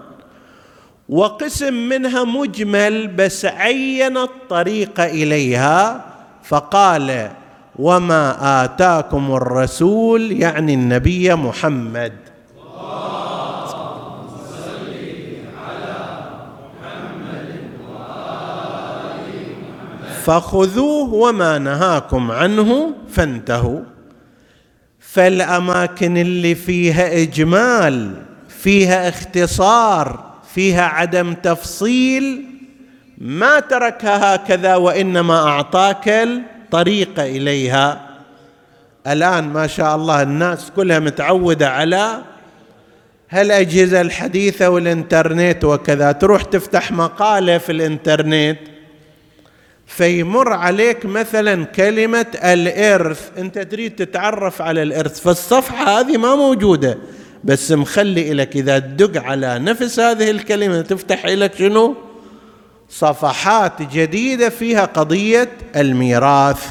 وقسم 1.10 1.74
منها 1.74 2.24
مجمل 2.24 3.08
بس 3.08 3.46
عين 3.46 4.18
الطريق 4.18 5.00
إليها 5.00 6.06
فقال 6.44 7.32
وما 7.80 8.64
آتاكم 8.66 9.36
الرسول 9.36 10.32
يعني 10.32 10.74
النبي 10.74 11.36
محمد. 11.36 12.14
فخذوه 20.28 21.14
وما 21.14 21.58
نهاكم 21.58 22.32
عنه 22.32 22.94
فانتهوا. 23.12 23.80
فالأماكن 25.00 26.18
اللي 26.18 26.56
فيها 26.56 27.22
إجمال 27.22 28.12
فيها 28.50 29.10
اختصار 29.10 30.34
فيها 30.54 30.82
عدم 30.82 31.34
تفصيل 31.34 32.46
ما 33.18 33.60
تركها 33.60 34.36
هكذا 34.36 34.76
وإنما 34.76 35.48
أعطاك 35.48 36.10
الطريق 36.10 37.20
إليها. 37.20 38.08
الآن 39.08 39.44
ما 39.44 39.68
شاء 39.68 39.96
الله 39.96 40.22
الناس 40.22 40.72
كلها 40.76 41.00
متعودة 41.00 41.70
على 41.70 42.22
هالاجهزه 43.30 44.02
الحديثة 44.02 44.70
والإنترنت 44.70 45.64
وكذا 45.64 46.12
تروح 46.12 46.44
تفتح 46.44 46.92
مقالة 46.92 47.58
في 47.58 47.72
الإنترنت 47.72 48.60
فيمر 49.88 50.54
عليك 50.54 51.06
مثلا 51.06 51.66
كلمة 51.66 52.26
الإرث. 52.44 53.32
أنت 53.38 53.60
تريد 53.60 53.96
تتعرف 53.96 54.62
على 54.62 54.84
الإرث 54.84 55.20
فالصفحة 55.20 56.00
هذه 56.00 56.18
ما 56.18 56.36
موجودة. 56.36 56.98
بس 57.44 57.72
مخلي 57.72 58.34
لك 58.34 58.56
إذا 58.56 58.80
تدق 58.80 59.24
على 59.24 59.60
نفس 59.60 60.00
هذه 60.00 60.32
الكلمة 60.32 60.82
تفتح 60.82 61.26
لك 61.26 61.56
شنو؟ 61.56 61.96
صفحات 62.90 63.82
جديدة 63.82 64.50
فيها 64.50 64.86
قضية 64.86 65.50
الميراث. 65.76 66.68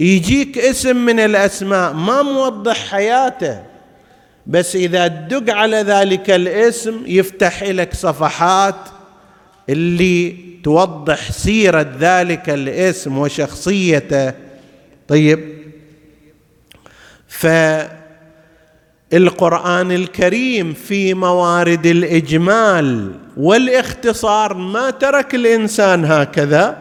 يجيك 0.00 0.58
اسم 0.58 0.96
من 0.96 1.20
الأسماء 1.20 1.92
ما 1.92 2.22
موضح 2.22 2.90
حياته. 2.90 3.62
بس 4.46 4.76
إذا 4.76 5.08
تدق 5.08 5.54
على 5.54 5.76
ذلك 5.76 6.30
الاسم 6.30 7.02
يفتح 7.06 7.62
لك 7.62 7.94
صفحات 7.94 8.97
اللي 9.68 10.36
توضح 10.64 11.32
سيرة 11.32 11.86
ذلك 12.00 12.50
الاسم 12.50 13.18
وشخصيته. 13.18 14.32
طيب 15.08 15.58
فالقرآن 19.10 19.92
الكريم 19.92 20.72
في 20.72 21.14
موارد 21.14 21.86
الإجمال 21.86 23.12
والاختصار 23.36 24.54
ما 24.54 24.90
ترك 24.90 25.34
الإنسان 25.34 26.04
هكذا 26.04 26.78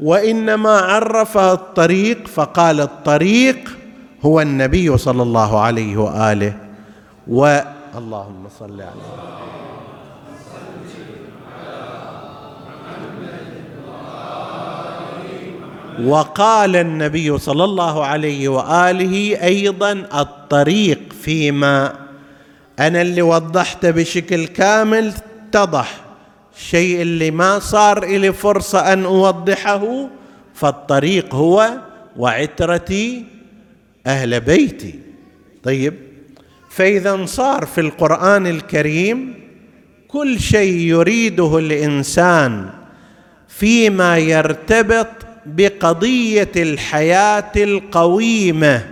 وإنما 0.00 0.78
عرفه 0.78 1.52
الطريق 1.52 2.26
فقال 2.28 2.80
الطريق 2.80 3.76
هو 4.22 4.40
النبي 4.40 4.98
صلى 4.98 5.22
الله 5.22 5.60
عليه 5.60 5.96
وآله. 5.96 6.56
واللهم 7.28 8.48
صل 8.58 8.80
على 8.80 8.92
وقال 16.04 16.76
النبي 16.76 17.38
صلى 17.38 17.64
الله 17.64 18.04
عليه 18.04 18.48
وآله 18.48 19.44
أيضا 19.44 19.92
الطريق 19.92 21.00
فيما 21.22 21.94
أنا 22.78 23.02
اللي 23.02 23.22
وضحته 23.22 23.90
بشكل 23.90 24.46
كامل 24.46 25.12
اتضح. 25.48 26.00
الشيء 26.56 27.02
اللي 27.02 27.30
ما 27.30 27.58
صار 27.58 28.04
لي 28.04 28.32
فرصة 28.32 28.92
أن 28.92 29.04
أوضحه 29.04 30.08
فالطريق 30.54 31.34
هو 31.34 31.70
وعترتي 32.16 33.24
أهل 34.06 34.40
بيتي. 34.40 34.94
طيب 35.62 35.94
فإذا 36.70 37.26
صار 37.26 37.66
في 37.66 37.80
القرآن 37.80 38.46
الكريم 38.46 39.34
كل 40.08 40.40
شيء 40.40 40.78
يريده 40.78 41.58
الإنسان 41.58 42.70
فيما 43.48 44.18
يرتبط 44.18 45.06
بقضية 45.56 46.52
الحياة 46.56 47.52
القويمة 47.56 48.84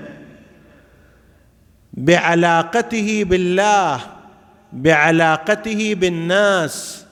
بعلاقته 1.95 3.25
بالله 3.25 4.01
بعلاقته 4.73 5.95
بالناس 5.95 7.05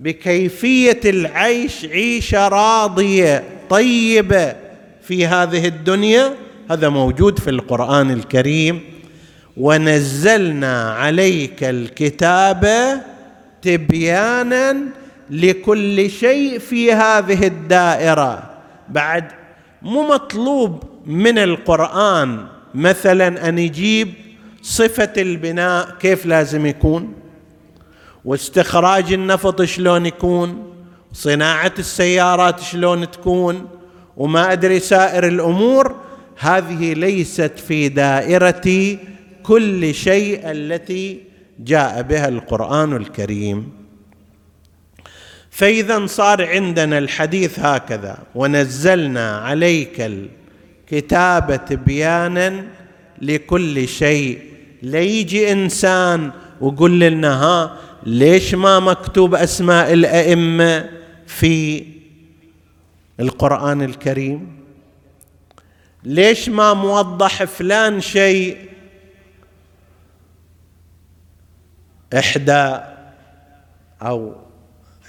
بكيفية 0.00 1.00
العيش 1.04 1.84
عيشة 1.84 2.48
راضية 2.48 3.44
طيبة 3.70 4.54
في 5.02 5.26
هذه 5.26 5.66
الدنيا. 5.66 6.34
هذا 6.70 6.88
موجود 6.88 7.38
في 7.38 7.50
القرآن 7.50 8.10
الكريم. 8.10 8.80
ونزلنا 9.56 10.92
عليك 10.92 11.64
الكتاب 11.64 12.66
تبيانا 13.62 14.76
لكل 15.30 16.10
شيء 16.10 16.58
في 16.58 16.92
هذه 16.92 17.46
الدائرة. 17.46 18.53
بعد 18.88 19.32
مو 19.82 20.08
مطلوب 20.08 20.82
من 21.06 21.38
القرآن 21.38 22.46
مثلا 22.74 23.48
أن 23.48 23.58
يجيب 23.58 24.12
صفة 24.62 25.12
البناء 25.18 25.96
كيف 26.00 26.26
لازم 26.26 26.66
يكون؟ 26.66 27.14
واستخراج 28.24 29.12
النفط 29.12 29.62
شلون 29.62 30.06
يكون؟ 30.06 30.72
صناعة 31.12 31.72
السيارات 31.78 32.60
شلون 32.60 33.10
تكون؟ 33.10 33.68
وما 34.16 34.52
أدري 34.52 34.80
سائر 34.80 35.26
الأمور. 35.28 35.94
هذه 36.38 36.92
ليست 36.92 37.52
في 37.68 37.88
دائرة 37.88 38.98
كل 39.42 39.94
شيء 39.94 40.40
التي 40.50 41.20
جاء 41.58 42.02
بها 42.02 42.28
القرآن 42.28 42.96
الكريم. 42.96 43.83
فإذا 45.54 46.06
صار 46.06 46.48
عندنا 46.48 46.98
الحديث 46.98 47.58
هكذا 47.58 48.18
ونزلنا 48.34 49.38
عليك 49.38 50.00
الكتاب 50.00 51.64
تبيانا 51.64 52.64
لكل 53.22 53.88
شيء. 53.88 54.42
ليجي 54.82 55.52
إنسان 55.52 56.30
ويقول 56.60 57.00
لنا 57.00 57.42
ها 57.42 57.76
ليش 58.06 58.54
ما 58.54 58.80
مكتوب 58.80 59.34
أسماء 59.34 59.92
الأئمة 59.92 60.90
في 61.26 61.84
القرآن 63.20 63.82
الكريم؟ 63.82 64.56
ليش 66.04 66.48
ما 66.48 66.74
موضح 66.74 67.44
فلان 67.44 68.00
شيء؟ 68.00 68.56
إحدى 72.18 72.78
أو 74.02 74.43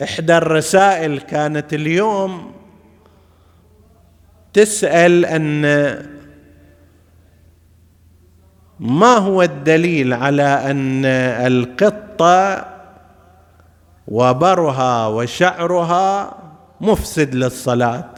إحدى 0.04 0.38
الرسائل 0.38 1.20
كانت 1.20 1.74
اليوم 1.74 2.52
تسأل 4.54 5.26
أن 5.26 5.62
ما 8.80 9.18
هو 9.18 9.42
الدليل 9.42 10.14
على 10.14 10.72
أن 10.72 11.06
القطة 11.46 12.66
وبرها 14.08 15.08
وشعرها 15.08 16.38
مفسد 16.82 17.36
للصلاة؟ 17.36 18.10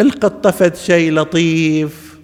القطة 0.00 0.50
فد 0.50 0.74
شيء 0.74 1.12
لطيف 1.12 2.18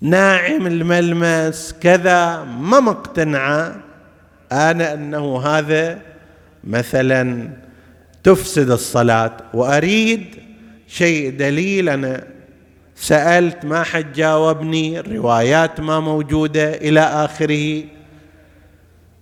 ناعم 0.00 0.66
الملمس 0.66 1.74
كذا 1.80 2.44
ما 2.44 2.80
مقتنعة؟ 2.80 3.76
أنا 4.52 4.94
أنه 4.94 5.40
هذا 5.40 5.98
مثلا 6.68 7.50
تفسد 8.24 8.70
الصلاة 8.70 9.36
وأريد 9.54 10.26
شيء 10.88 11.36
دليل 11.36 11.88
أنا 11.88 12.24
سألت 12.96 13.64
ما 13.64 13.82
حد 13.82 14.12
جاوبني 14.12 15.00
الروايات 15.00 15.80
ما 15.80 16.00
موجودة 16.00 16.74
إلى 16.74 17.00
آخره. 17.00 17.84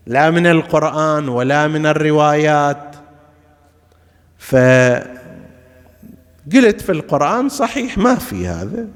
لا 0.07 0.31
من 0.31 0.47
القرآن 0.47 1.29
ولا 1.29 1.69
من 1.69 1.87
الروايات. 1.87 2.97
فقلت 4.39 5.07
في 6.81 6.93
القرآن 6.93 7.49
صحيح 7.49 7.99
ما 7.99 8.15
في 8.15 8.47
هذا 8.47 8.87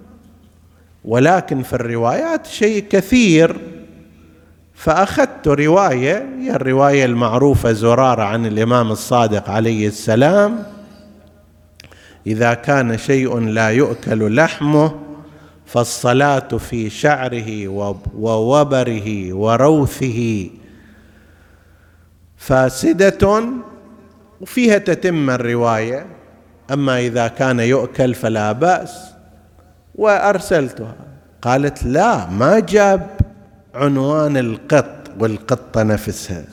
ولكن 1.04 1.62
في 1.62 1.72
الروايات 1.72 2.46
شيء 2.46 2.84
كثير. 2.90 3.56
فأخذت 4.80 5.48
رواية 5.48 6.28
هي 6.38 6.50
الرواية 6.50 7.04
المعروفة 7.04 7.72
زرارة 7.72 8.22
عن 8.22 8.46
الإمام 8.46 8.92
الصادق 8.92 9.50
عليه 9.50 9.88
السلام 9.88 10.62
إذا 12.26 12.54
كان 12.54 12.98
شيء 12.98 13.38
لا 13.38 13.68
يؤكل 13.68 14.36
لحمه 14.36 14.94
فالصلاة 15.66 16.48
في 16.48 16.90
شعره 16.90 17.68
ووبره 18.14 19.32
وروثه. 19.32 20.50
فاسدة 22.36 23.42
وفيها 24.40 24.78
تتم 24.78 25.30
الرواية 25.30 26.06
أما 26.70 26.98
إذا 26.98 27.28
كان 27.28 27.60
يؤكل 27.60 28.14
فلا 28.14 28.52
بأس 28.52 29.00
وأرسلتها. 29.94 30.94
قالت 31.42 31.84
لا 31.84 32.30
ما 32.30 32.58
جاب. 32.58 33.19
عنوان 33.74 34.36
القط 34.36 35.10
والقطة 35.18 35.82
نفسها. 35.82 36.44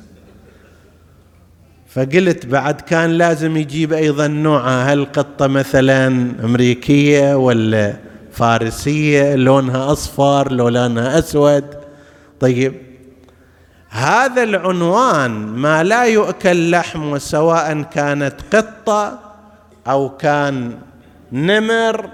فقلت 1.88 2.46
بعد 2.46 2.82
كان 2.82 3.10
لازم 3.10 3.58
يجيب 3.58 3.94
أيضا 3.94 4.28
نوعها 4.28 4.94
هل 4.94 5.06
قطة 5.06 5.48
مثلا 5.48 6.08
أمريكية 6.44 7.36
ولا 7.36 7.94
فارسية 8.32 9.36
لونها 9.36 9.92
أصفر 9.92 10.52
لونها 10.52 11.20
أسود؟ 11.20 11.66
طيب 12.40 12.74
هذا 13.90 14.44
العنوان 14.44 15.32
ما 15.32 15.84
لا 15.84 16.04
يؤكل 16.04 16.72
لحم 16.72 17.18
سواء 17.18 17.82
كانت 17.82 18.34
قطة 18.56 19.20
أو 19.88 20.10
كان 20.10 20.78
نمر 21.32 22.10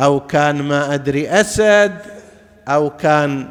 أو 0.00 0.20
كان 0.20 0.62
ما 0.62 0.94
أدري 0.94 1.28
أسد 1.28 1.98
أو 2.68 2.90
كان 2.90 3.48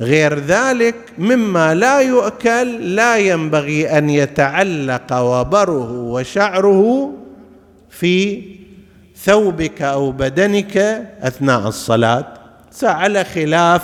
غير 0.00 0.38
ذلك 0.38 0.94
مما 1.18 1.74
لا 1.74 2.00
يؤكل 2.00 2.94
لا 2.94 3.16
ينبغي 3.16 3.98
أن 3.98 4.10
يتعلق 4.10 5.18
وبره 5.18 5.92
وشعره 5.92 7.12
في 7.90 8.42
ثوبك 9.16 9.82
أو 9.82 10.12
بدنك 10.12 10.76
أثناء 11.22 11.68
الصلاة. 11.68 12.26
على 12.82 13.24
خلاف 13.24 13.82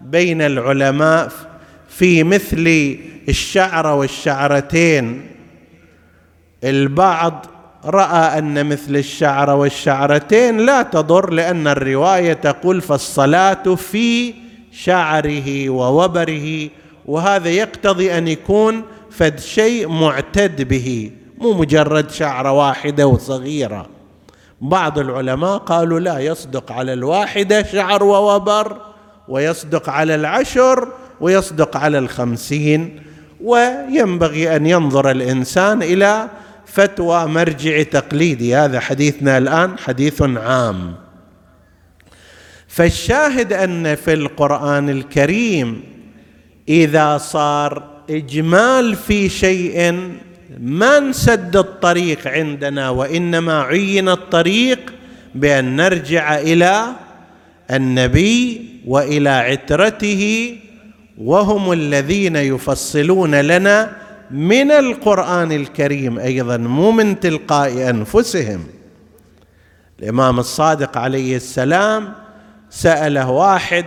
بين 0.00 0.42
العلماء 0.42 1.32
في 1.88 2.24
مثل 2.24 2.98
الشعره 3.28 3.94
والشعرتين. 3.94 5.26
البعض 6.64 7.46
رأى 7.84 8.38
أن 8.38 8.66
مثل 8.66 8.96
الشعره 8.96 9.54
والشعرتين 9.54 10.56
لا 10.56 10.82
تضر 10.82 11.30
لأن 11.30 11.66
الرواية 11.66 12.32
تقول 12.32 12.80
فالصلاة 12.80 13.74
في 13.74 14.34
شعره 14.84 15.70
ووبره 15.70 16.68
وهذا 17.06 17.48
يقتضي 17.48 18.18
أن 18.18 18.28
يكون 18.28 18.82
فد 19.10 19.40
شيء 19.40 19.88
معتد 19.88 20.68
به 20.68 21.10
مو 21.38 21.52
مجرد 21.52 22.10
شعرة 22.10 22.52
واحدة 22.52 23.06
وصغيرة. 23.06 23.86
بعض 24.60 24.98
العلماء 24.98 25.58
قالوا 25.58 26.00
لا 26.00 26.18
يصدق 26.18 26.72
على 26.72 26.92
الواحدة 26.92 27.62
شعر 27.62 28.04
ووبر 28.04 28.76
ويصدق 29.28 29.90
على 29.90 30.14
العشر 30.14 30.88
ويصدق 31.20 31.76
على 31.76 31.98
الخمسين 31.98 33.02
وينبغي 33.44 34.56
أن 34.56 34.66
ينظر 34.66 35.10
الإنسان 35.10 35.82
إلى 35.82 36.28
فتوى 36.66 37.26
مرجع 37.26 37.82
تقليدي. 37.82 38.56
هذا 38.56 38.80
حديثنا 38.80 39.38
الآن 39.38 39.78
حديث 39.78 40.22
عام. 40.22 41.05
فالشاهد 42.76 43.52
أن 43.52 43.94
في 43.94 44.12
القرآن 44.12 44.90
الكريم 44.90 45.82
إذا 46.68 47.18
صار 47.18 47.82
إجمال 48.10 48.96
في 48.96 49.28
شيء 49.28 50.00
ما 50.60 51.00
نسد 51.00 51.56
الطريق 51.56 52.26
عندنا 52.26 52.90
وإنما 52.90 53.62
عين 53.62 54.08
الطريق 54.08 54.94
بأن 55.34 55.76
نرجع 55.76 56.38
إلى 56.38 56.86
النبي 57.70 58.66
وإلى 58.86 59.30
عترته 59.30 60.56
وهم 61.18 61.72
الذين 61.72 62.36
يفصلون 62.36 63.34
لنا 63.34 63.96
من 64.30 64.70
القرآن 64.70 65.52
الكريم 65.52 66.18
أيضا 66.18 66.56
مو 66.56 66.90
من 66.90 67.20
تلقاء 67.20 67.90
أنفسهم. 67.90 68.66
الإمام 70.00 70.38
الصادق 70.38 70.98
عليه 70.98 71.36
السلام 71.36 72.25
سأله 72.76 73.30
واحد 73.30 73.84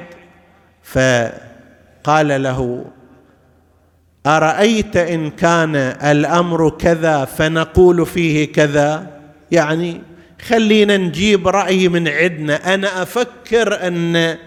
فقال 0.83 2.43
له 2.43 2.85
أرأيت 4.27 4.97
إن 4.97 5.29
كان 5.29 5.75
الأمر 6.03 6.69
كذا 6.69 7.25
فنقول 7.25 8.05
فيه 8.05 8.51
كذا؟ 8.51 9.07
يعني 9.51 10.01
خلينا 10.47 10.97
نجيب 10.97 11.47
رأي 11.47 11.89
من 11.89 12.07
عندنا 12.07 12.73
أنا 12.73 13.01
أفكر 13.01 13.87
أن 13.87 14.37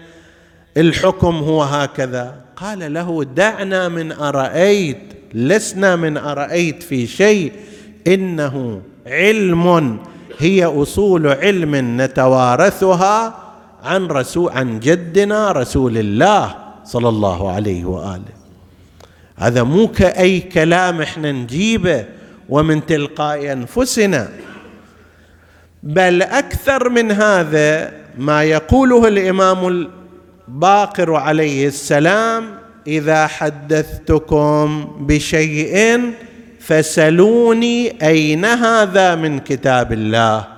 الحكم 0.77 1.35
هو 1.35 1.63
هكذا. 1.63 2.35
قال 2.55 2.93
له 2.93 3.23
دعنا 3.23 3.89
من 3.89 4.11
أرأيت 4.11 5.13
لسنا 5.33 5.95
من 5.95 6.17
أرأيت 6.17 6.83
في 6.83 7.07
شيء 7.07 7.51
إنه 8.07 8.81
علم 9.07 9.99
هي 10.39 10.65
أصول 10.65 11.27
علم 11.27 12.01
نتوارثها. 12.01 13.42
عن 13.83 14.07
رسول 14.07 14.51
عن 14.51 14.79
جدنا 14.79 15.51
رسول 15.51 15.97
الله 15.97 16.55
صلى 16.83 17.09
الله 17.09 17.51
عليه 17.51 17.85
وآله. 17.85 18.33
هذا 19.35 19.63
مو 19.63 19.87
كأي 19.87 20.39
كلام 20.39 21.01
إحنا 21.01 21.31
نجيبه 21.31 22.05
ومن 22.49 22.85
تلقاء 22.85 23.51
أنفسنا. 23.51 24.29
بل 25.83 26.21
أكثر 26.21 26.89
من 26.89 27.11
هذا 27.11 27.91
ما 28.17 28.43
يقوله 28.43 29.07
الإمام 29.07 29.87
الباقر 30.47 31.15
عليه 31.15 31.67
السلام 31.67 32.43
إذا 32.87 33.27
حدثتكم 33.27 34.87
بشيء 34.99 36.01
فسلوني 36.59 38.07
أين 38.07 38.45
هذا 38.45 39.15
من 39.15 39.39
كتاب 39.39 39.93
الله؟ 39.93 40.52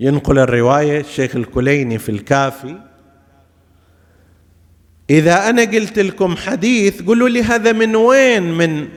ينقل 0.00 0.38
الرواية 0.38 1.00
الشيخ 1.00 1.36
الكليني 1.36 1.98
في 1.98 2.08
الكافي. 2.08 2.76
إذا 5.10 5.50
أنا 5.50 5.62
قلت 5.62 5.98
لكم 5.98 6.36
حديث 6.36 7.02
قولوا 7.02 7.28
لي 7.28 7.42
هذا 7.42 7.72
من 7.72 7.96
وين؟ 7.96 8.42
من 8.42 8.88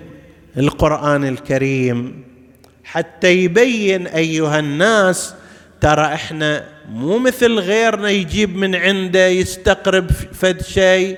القرآن 0.57 1.27
الكريم. 1.27 2.23
حتى 2.83 3.31
يبين 3.31 4.07
أيها 4.07 4.59
الناس 4.59 5.35
ترى 5.81 6.05
إحنا 6.05 6.65
مو 6.89 7.17
مثل 7.17 7.59
غيرنا 7.59 8.09
يجيب 8.09 8.55
من 8.55 8.75
عنده 8.75 9.27
يستقرب 9.27 10.11
فد 10.11 10.61
شيء 10.61 11.17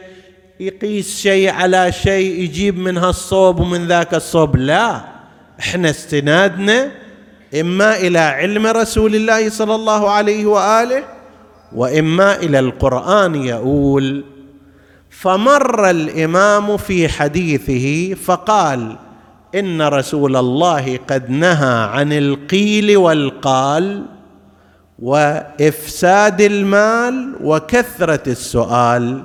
يقيس 0.60 1.21
شيء 1.21 1.50
على 1.50 1.91
شيء 1.91 2.39
يجيب 2.39 2.78
من 2.78 2.98
هالصوب 2.98 3.60
ومن 3.60 3.88
ذاك 3.88 4.13
الصوب. 4.13 4.56
لا 4.56 5.06
إحنا 5.60 5.89
استنادنا 5.89 6.91
إما 7.60 7.98
إلى 7.98 8.20
علم 8.20 8.68
رسول 8.68 9.15
الله 9.15 9.50
صلى 9.50 9.76
الله 9.76 10.10
عليه 10.10 10.46
وآله 10.46 11.04
وإما 11.76 12.36
إلى 12.36 12.60
القرآن 12.60 13.36
يقول 13.36 14.24
فمر 15.10 15.89
الإمام 15.89 16.78
في 16.78 17.08
حديثه 17.08 18.13
فقال 18.13 18.96
إن 19.56 19.82
رسول 19.82 20.36
الله 20.36 21.00
قد 21.08 21.30
نهى 21.30 21.84
عن 21.84 22.13
القيل 22.13 22.98
والقال 22.98 24.06
وإفساد 25.00 26.41
المال 26.41 27.36
وكثرة 27.41 28.30
السؤال. 28.30 29.24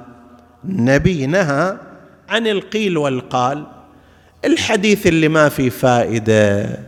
النبي 0.64 1.26
نهى 1.26 1.76
عن 2.28 2.46
القيل 2.46 2.98
والقال. 2.98 3.64
الحديث 4.44 5.06
اللي 5.06 5.28
ما 5.28 5.48
فيه 5.48 5.70
فائدة. 5.70 6.78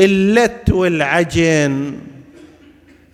اللت 0.00 0.70
والعجن 0.70 1.98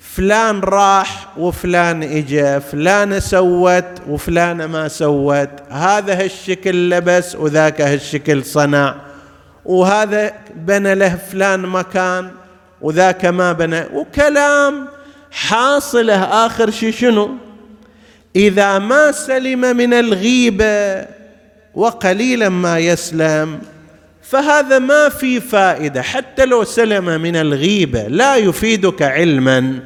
فلان 0.00 0.60
راح 0.60 1.38
وفلان 1.38 2.02
إجا 2.02 2.58
فلانه 2.58 3.18
سوت 3.18 3.84
وفلانه 4.08 4.66
ما 4.66 4.88
سوت. 4.88 5.48
هذا 5.70 6.24
هالشكل 6.24 6.90
لبس 6.90 7.36
وذاك 7.36 7.80
هالشكل 7.80 8.44
صنع. 8.44 8.94
وهذا 9.64 10.32
بنى 10.54 10.94
له 10.94 11.18
فلان 11.32 11.60
مكان 11.60 12.30
وذاك 12.80 13.24
ما 13.24 13.52
بنى. 13.52 13.84
وكلام 13.92 14.86
حاصله 15.30 16.24
آخر 16.46 16.70
شيء 16.70 16.92
شنو؟ 16.92 17.34
إذا 18.36 18.78
ما 18.78 19.12
سلم 19.12 19.76
من 19.76 19.94
الغيبة 19.94 21.06
وقليلا 21.74 22.48
ما 22.48 22.78
يسلم 22.78 23.58
فهذا 24.30 24.78
ما 24.78 25.08
في 25.08 25.40
فائدة. 25.40 26.02
حتى 26.02 26.44
لو 26.44 26.64
سلم 26.64 27.20
من 27.20 27.36
الغيبة 27.36 28.02
لا 28.08 28.36
يفيدك 28.36 29.02
علما. 29.02 29.80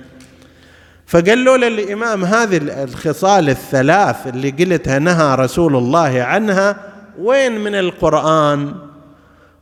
فقال 1.07 1.45
له 1.45 1.57
للامام 1.57 2.25
هذه 2.25 2.57
الخصال 2.85 3.49
الثلاث 3.49 4.27
اللي 4.27 4.51
قلتها 4.51 4.99
نهى 4.99 5.35
رسول 5.35 5.77
الله 5.77 6.23
عنها 6.23 6.77
وين 7.19 7.61
من 7.61 7.75
القرآن؟ 7.75 8.75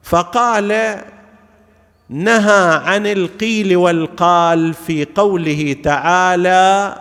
فقال 0.02 0.96
نهى 2.08 2.80
عن 2.84 3.06
القيل 3.06 3.76
والقال 3.76 4.74
في 4.74 5.06
قوله 5.14 5.76
تعالى 5.84 6.96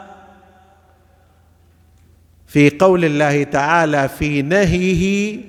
في 2.47 2.69
قول 2.69 3.05
الله 3.05 3.43
تعالى 3.43 4.09
في 4.19 4.41
نهيه 4.41 5.39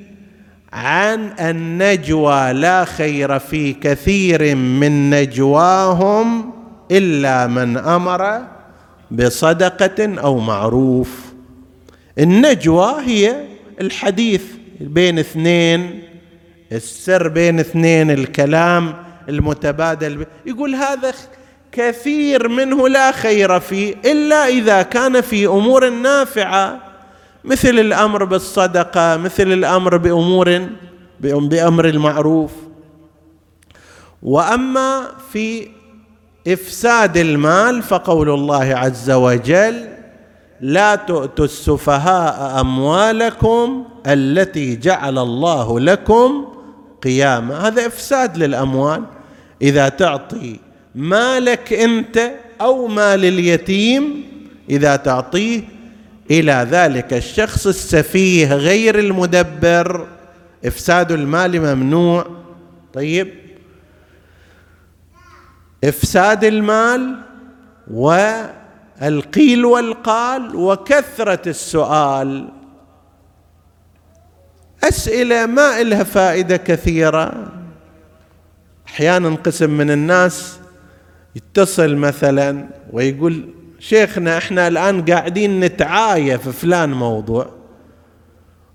عن 0.73 1.33
النجوى 1.41 2.53
لا 2.53 2.85
خير 2.85 3.39
في 3.39 3.73
كثير 3.73 4.55
من 4.55 5.11
نجواهم 5.11 6.53
إلا 6.91 7.47
من 7.47 7.77
أمر 7.77 8.43
بصدقة 9.11 10.21
أو 10.21 10.39
معروف. 10.39 11.11
النجوى 12.19 12.95
هي 13.01 13.45
الحديث 13.81 14.43
بين 14.81 15.19
اثنين 15.19 16.03
السر 16.73 17.29
بين 17.29 17.61
اثنين 17.61 18.11
الكلام 18.11 18.95
المتبادل. 19.29 20.27
يقول 20.47 20.75
هذا 20.75 21.13
كثير 21.73 22.49
منه 22.49 22.89
لا 22.89 23.13
خير 23.13 23.61
فيه 23.61 23.95
إلا 24.05 24.49
إذا 24.49 24.83
كان 24.83 25.21
في 25.21 25.47
أمور 25.47 25.91
نافعة. 25.91 26.90
مثل 27.45 27.69
الأمر 27.69 28.25
بالصدقة 28.25 29.17
مثل 29.17 29.53
الأمر 29.53 29.97
بأمور 29.97 30.67
بأمر 31.21 31.89
المعروف. 31.89 32.53
وأما 34.23 35.07
في 35.33 35.69
إفساد 36.49 37.17
المال 37.17 37.83
فقول 37.83 38.31
الله 38.31 38.65
عز 38.65 39.11
وجل 39.11 39.89
لا 40.61 40.95
تؤتوا 40.95 41.45
السفهاء 41.45 42.61
أموالكم 42.61 43.85
التي 44.07 44.77
جعل 44.77 45.19
الله 45.19 45.81
لكم 45.81 46.45
قياما. 47.03 47.69
هذا 47.69 47.87
إفساد 47.87 48.37
للأموال. 48.37 49.03
إذا 49.63 49.89
تعطي 49.89 50.57
مالك 50.95 51.73
أنت 51.73 52.31
أو 52.61 52.87
مال 52.87 53.25
اليتيم 53.25 54.25
إذا 54.71 54.97
تعطيه 54.97 55.63
إلى 56.31 56.67
ذلك 56.71 57.13
الشخص 57.13 57.67
السفيه 57.67 58.55
غير 58.55 58.99
المدبر 58.99 60.07
إفساد 60.65 61.13
المال 61.13 61.61
ممنوع. 61.61 62.27
طيب. 62.95 63.35
إفساد 65.85 66.45
المال 66.45 67.17
والقيل 67.91 69.65
والقال 69.65 70.57
وكثرة 70.57 71.49
السؤال. 71.49 72.49
أسئلة 74.85 75.47
ما 75.47 75.83
لها 75.83 76.05
فائدة 76.05 76.57
كثيرة. 76.57 77.53
أحيانا 78.89 79.35
قسم 79.35 79.71
من 79.71 79.91
الناس 79.91 80.59
يتصل 81.37 81.97
مثلا 81.97 82.69
ويقول 82.93 83.55
شيخنا 83.81 84.39
إحنا 84.39 84.69
الآن 84.69 85.05
قاعدين 85.05 85.61
نتعاية 85.61 86.37
في 86.37 86.53
فلان 86.53 86.93
موضوع. 86.93 87.47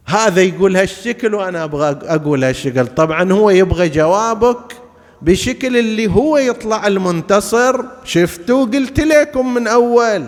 هذا 0.05 0.41
يقول 0.41 0.77
هالشكل 0.77 1.35
وأنا 1.35 1.63
أبغى 1.63 1.99
أقول 2.03 2.43
هالشكل. 2.43 2.87
طبعا 2.87 3.31
هو 3.31 3.49
يبغى 3.49 3.89
جوابك 3.89 4.73
بشكل 5.21 5.77
اللي 5.77 6.07
هو 6.07 6.37
يطلع 6.37 6.87
المنتصر. 6.87 7.85
شفتوا؟ 8.03 8.65
قلت 8.65 8.99
لكم 8.99 9.53
من 9.53 9.67
أول. 9.67 10.27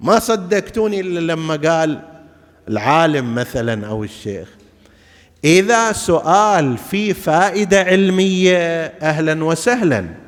ما 0.00 0.18
صدقتوني 0.18 1.00
إلا 1.00 1.32
لما 1.32 1.56
قال 1.56 2.00
العالم 2.68 3.34
مثلا 3.34 3.86
أو 3.86 4.04
الشيخ. 4.04 4.48
إذا 5.44 5.92
سؤال 5.92 6.78
في 6.78 7.14
فائدة 7.14 7.82
علمية 7.82 8.58
أهلا 9.02 9.44
وسهلا. 9.44 10.27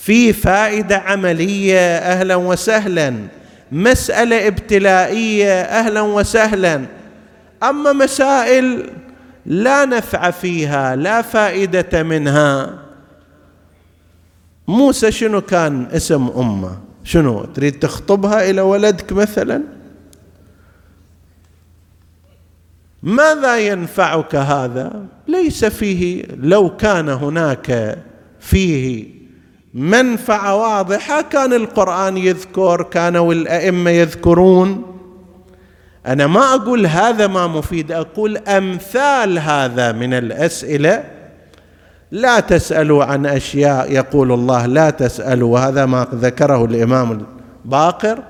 في 0.00 0.32
فائدة 0.32 0.96
عملية 0.96 1.78
أهلا 1.98 2.36
وسهلا. 2.36 3.14
مسألة 3.72 4.46
ابتلائية 4.46 5.60
أهلا 5.60 6.00
وسهلا. 6.00 6.84
أما 7.62 7.92
مسائل 7.92 8.90
لا 9.46 9.84
نفع 9.84 10.30
فيها 10.30 10.96
لا 10.96 11.22
فائدة 11.22 12.02
منها. 12.02 12.78
موسى 14.68 15.12
شنو 15.12 15.40
كان 15.40 15.86
اسم 15.92 16.28
أمه؟ 16.36 16.78
شنو 17.04 17.44
تريد 17.44 17.78
تخطبها 17.78 18.50
إلى 18.50 18.60
ولدك 18.60 19.12
مثلا؟ 19.12 19.62
ماذا 23.02 23.58
ينفعك 23.58 24.34
هذا؟ 24.34 25.04
ليس 25.28 25.64
فيه 25.64 26.24
لو 26.36 26.76
كان 26.76 27.08
هناك 27.08 27.98
فيه 28.40 29.17
منفعة 29.74 30.56
واضحة 30.56 31.22
كان 31.22 31.52
القرآن 31.52 32.16
يذكر 32.16 32.82
كانوا 32.82 33.32
الائمه 33.32 33.90
يذكرون. 33.90 34.98
أنا 36.06 36.26
ما 36.26 36.54
أقول 36.54 36.86
هذا 36.86 37.26
ما 37.26 37.46
مفيد 37.46 37.92
أقول 37.92 38.36
أمثال 38.36 39.38
هذا 39.38 39.92
من 39.92 40.14
الأسئلة. 40.14 41.04
لا 42.10 42.40
تسألوا 42.40 43.04
عن 43.04 43.26
أشياء 43.26 43.92
يقول 43.92 44.32
الله 44.32 44.66
لا 44.66 44.90
تسألوا 44.90 45.52
وهذا 45.54 45.86
ما 45.86 46.08
ذكره 46.14 46.64
الإمام 46.64 47.26
الباقر. 47.64 48.22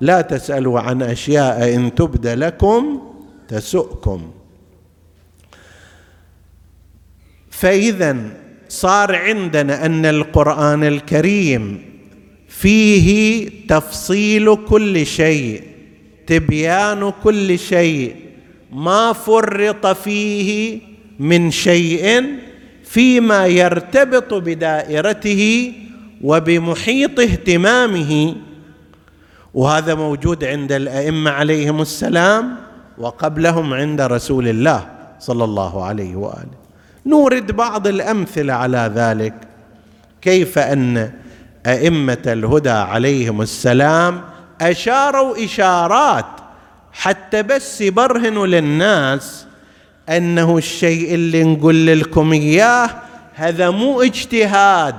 لا 0.00 0.20
تسألوا 0.20 0.80
عن 0.80 1.02
أشياء 1.02 1.74
إن 1.74 1.94
تبد 1.94 2.26
لكم 2.26 3.02
تسؤكم. 3.48 4.30
فاذا 7.50 8.16
صار 8.74 9.16
عندنا 9.16 9.86
أن 9.86 10.06
القرآن 10.06 10.84
الكريم 10.84 11.82
فيه 12.48 13.08
تفصيل 13.68 14.56
كل 14.66 15.06
شيء 15.06 15.62
تبيان 16.26 17.12
كل 17.24 17.58
شيء 17.58 18.16
ما 18.72 19.12
فرط 19.12 19.86
فيه 19.86 20.78
من 21.18 21.50
شيء 21.50 22.24
فيما 22.84 23.46
يرتبط 23.46 24.34
بدائرته 24.34 25.72
وبمحيط 26.22 27.20
اهتمامه. 27.20 28.34
وهذا 29.54 29.94
موجود 29.94 30.44
عند 30.44 30.72
الأئمة 30.72 31.30
عليهم 31.30 31.80
السلام 31.80 32.56
وقبلهم 32.98 33.74
عند 33.74 34.00
رسول 34.00 34.48
الله 34.48 34.86
صلى 35.18 35.44
الله 35.44 35.84
عليه 35.84 36.16
وآله. 36.16 36.63
نورد 37.06 37.52
بعض 37.52 37.86
الأمثلة 37.86 38.52
على 38.52 38.92
ذلك. 38.94 39.34
كيف 40.22 40.58
أن 40.58 41.12
أئمة 41.66 42.22
الهدى 42.26 42.70
عليهم 42.70 43.42
السلام 43.42 44.22
أشاروا 44.60 45.44
إشارات 45.44 46.26
حتى 46.92 47.42
بس 47.42 47.80
يبرهنوا 47.80 48.46
للناس 48.46 49.46
أنه 50.08 50.58
الشيء 50.58 51.14
اللي 51.14 51.44
نقول 51.44 51.86
لكم 51.86 52.32
إياه 52.32 52.90
هذا 53.34 53.70
مو 53.70 54.02
اجتهاد. 54.02 54.94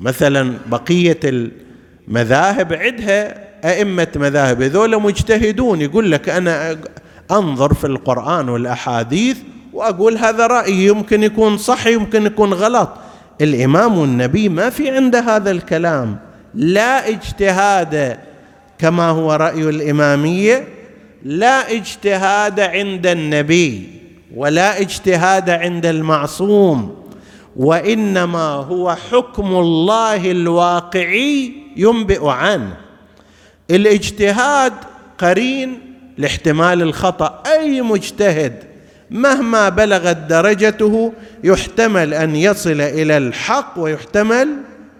مثلا 0.00 0.54
بقية 0.66 1.20
المذاهب 1.24 2.72
عندها 2.72 3.44
أئمة 3.64 4.08
مذاهب 4.16 4.62
هذول 4.62 5.02
مجتهدون 5.02 5.80
يقول 5.80 6.12
لك 6.12 6.28
أنا 6.28 6.78
أنظر 7.30 7.74
في 7.74 7.86
القرآن 7.86 8.48
والأحاديث 8.48 9.38
وأقول 9.74 10.18
هذا 10.18 10.46
رأيي 10.46 10.86
يمكن 10.86 11.22
يكون 11.22 11.58
صح 11.58 11.86
يمكن 11.86 12.26
يكون 12.26 12.52
غلط. 12.52 12.88
الإمام 13.40 13.98
والنبي 13.98 14.48
ما 14.48 14.70
في 14.70 14.90
عنده 14.90 15.20
هذا 15.20 15.50
الكلام. 15.50 16.18
لا 16.54 17.08
اجتهاد 17.08 18.18
كما 18.78 19.08
هو 19.08 19.32
رأي 19.32 19.68
الإمامية 19.68 20.68
لا 21.22 21.72
اجتهاد 21.72 22.60
عند 22.60 23.06
النبي 23.06 23.88
ولا 24.36 24.80
اجتهاد 24.80 25.50
عند 25.50 25.86
المعصوم 25.86 26.96
وإنما 27.56 28.48
هو 28.48 28.96
حكم 29.10 29.46
الله 29.46 30.30
الواقعي 30.30 31.52
ينبئ 31.76 32.28
عنه. 32.28 32.76
الاجتهاد 33.70 34.72
قرين 35.18 35.96
لاحتمال 36.18 36.82
الخطأ. 36.82 37.42
أي 37.46 37.82
مجتهد 37.82 38.73
مهما 39.10 39.68
بلغت 39.68 40.16
درجته 40.16 41.12
يحتمل 41.44 42.14
أن 42.14 42.36
يصل 42.36 42.80
إلى 42.80 43.16
الحق 43.16 43.74
ويحتمل 43.76 44.48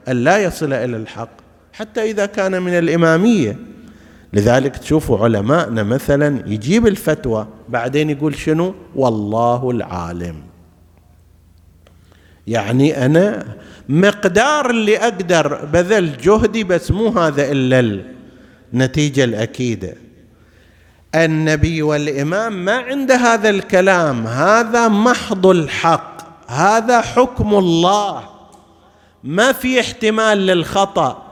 أن 0.09 0.17
لا 0.25 0.39
يصل 0.39 0.73
إلى 0.73 0.97
الحق. 0.97 1.31
حتى 1.73 2.11
إذا 2.11 2.27
كان 2.27 2.63
من 2.63 2.73
الإمامية. 2.73 3.57
لذلك 4.33 4.77
تشوفوا 4.77 5.19
علماءنا 5.19 5.83
مثلا 5.83 6.43
يجيب 6.47 6.87
الفتوى 6.87 7.49
بعدين 7.69 8.11
يقول 8.11 8.35
شنو؟ 8.35 8.75
والله 8.95 9.71
العالم. 9.71 10.37
يعني 12.47 13.07
أنا 13.07 13.47
مقدار 13.89 14.71
اللي 14.71 14.99
أقدر 14.99 15.65
بذل 15.65 16.17
جهدي 16.17 16.65
بس 16.65 16.91
مو 16.91 17.09
هذا 17.09 17.53
إلا 17.53 18.01
النتيجة 18.73 19.25
الأكيدة. 19.25 19.95
النبي 21.15 21.83
والإمام 21.83 22.65
ما 22.65 22.77
عند 22.77 23.13
هذا 23.13 23.51
الكلام. 23.51 24.27
هذا 24.27 24.89
محض 24.89 25.47
الحق. 25.47 26.15
هذا 26.51 27.01
حكم 27.01 27.55
الله. 27.55 28.23
ما 29.25 29.53
في 29.53 29.81
احتمال 29.81 30.39
للخطأ. 30.39 31.23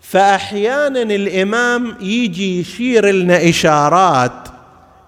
فاحيانا 0.00 1.02
الإمام 1.02 1.96
يجي 2.00 2.60
يشير 2.60 3.06
لنا 3.06 3.48
إشارات 3.48 4.48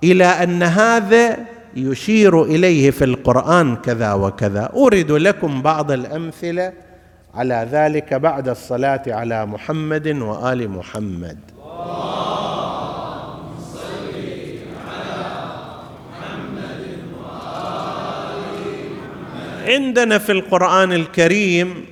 إلى 0.04 0.24
أن 0.24 0.62
هذا 0.62 1.38
يشير 1.76 2.42
إليه 2.42 2.90
في 2.90 3.04
القرآن 3.04 3.76
كذا 3.76 4.12
وكذا. 4.12 4.70
أريد 4.76 5.10
لكم 5.10 5.62
بعض 5.62 5.90
الأمثلة 5.90 6.72
على 7.34 7.68
ذلك 7.72 8.14
بعد 8.14 8.48
الصلاة 8.48 9.02
على 9.06 9.46
محمد 9.46 10.08
وآل 10.08 10.70
محمد. 10.70 11.38
عندنا 19.68 20.18
في 20.18 20.32
القرآن 20.32 20.92
الكريم 20.92 21.84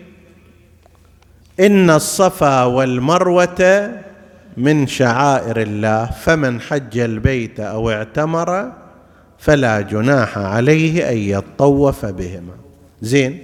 إن 1.61 1.91
الصفا 1.91 2.65
والمروة 2.65 3.91
من 4.57 4.87
شعائر 4.87 5.63
الله 5.63 6.07
فمن 6.07 6.61
حج 6.61 6.99
البيت 6.99 7.61
أو 7.61 7.91
اعتمر 7.91 8.73
فلا 9.39 9.81
جناح 9.81 10.39
عليه 10.39 11.11
أن 11.11 11.17
يطوف 11.17 12.07
بهما. 12.07 12.53
زين 13.03 13.39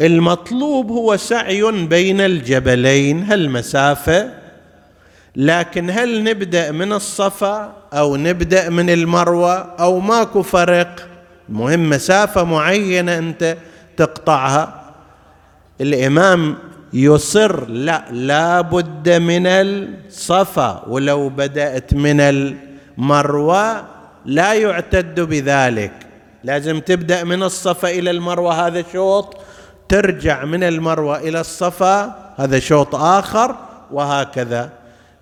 المطلوب 0.00 0.90
هو 0.90 1.16
سعي 1.16 1.86
بين 1.86 2.20
الجبلين 2.20 3.22
هالمسافه 3.22 4.30
لكن 5.36 5.90
هل 5.90 6.24
نبدأ 6.24 6.72
من 6.72 6.92
الصفا 6.92 7.72
أو 7.92 8.16
نبدأ 8.16 8.70
من 8.70 8.90
المروة؟ 8.90 9.54
أو 9.58 10.00
ماكو 10.00 10.42
فرق؟ 10.42 11.08
المهم 11.48 11.90
مسافة 11.90 12.44
معينة 12.44 13.18
أنت 13.18 13.56
تقطعها. 13.96 14.82
الإمام 15.80 16.56
يصر 16.92 17.68
لا 17.68 18.04
لا 18.10 18.60
بد 18.60 19.08
من 19.08 19.46
الصفا 19.46 20.84
ولو 20.88 21.28
بدأت 21.28 21.94
من 21.94 22.20
المروة 22.20 23.84
لا 24.26 24.54
يعتد 24.54 25.20
بذلك. 25.20 25.92
لازم 26.44 26.80
تبدأ 26.80 27.24
من 27.24 27.42
الصفا 27.42 27.90
إلى 27.90 28.10
المروة 28.10 28.66
هذا 28.66 28.84
شوط. 28.92 29.36
ترجع 29.88 30.44
من 30.44 30.62
المروة 30.62 31.18
إلى 31.18 31.40
الصفا 31.40 32.14
هذا 32.36 32.58
شوط 32.58 32.94
آخر 32.94 33.56
وهكذا. 33.90 34.70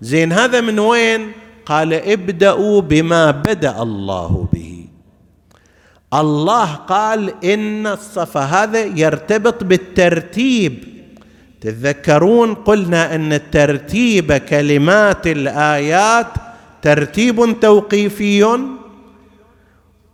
زين 0.01 0.33
هذا 0.33 0.61
من 0.61 0.79
وين؟ 0.79 1.31
قال 1.65 1.93
ابدأوا 1.93 2.81
بما 2.81 3.31
بدأ 3.31 3.81
الله 3.81 4.47
به. 4.53 4.70
الله 6.13 6.73
قال 6.73 7.45
إن 7.45 7.87
الصفا 7.87 8.39
هذا 8.39 8.79
يرتبط 8.79 9.63
بالترتيب. 9.63 10.83
تتذكرون 11.61 12.53
قلنا 12.53 13.15
إن 13.15 13.41
ترتيب 13.51 14.33
كلمات 14.33 15.27
الآيات 15.27 16.27
ترتيب 16.81 17.59
توقيفي. 17.61 18.59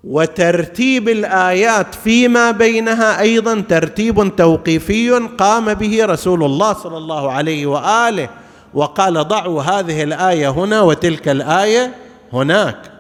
وترتيب 0.04 1.10
الآيات 1.10 1.96
فيما 1.96 2.52
بينها 2.52 3.22
أيضا 3.22 3.60
ترتيب 3.60 4.36
توقيفي 4.36 5.12
قام 5.38 5.74
به 5.74 6.06
رسول 6.06 6.44
الله 6.44 6.74
صلى 6.74 6.98
الله 6.98 7.32
عليه 7.32 7.66
وآله. 7.66 8.30
وقال 8.74 9.28
ضعوا 9.28 9.62
هذه 9.64 10.04
الآية 10.04 10.50
هنا 10.50 10.82
وتلك 10.82 11.30
الآية 11.30 11.96
هناك. 12.34 12.97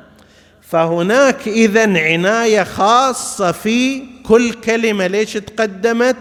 فهناك 0.69 1.47
إذا 1.47 1.99
عناية 1.99 2.63
خاصة 2.63 3.51
في 3.51 4.03
كل 4.23 4.53
كلمة 4.53 5.07
ليش 5.07 5.33
تقدمت 5.33 6.17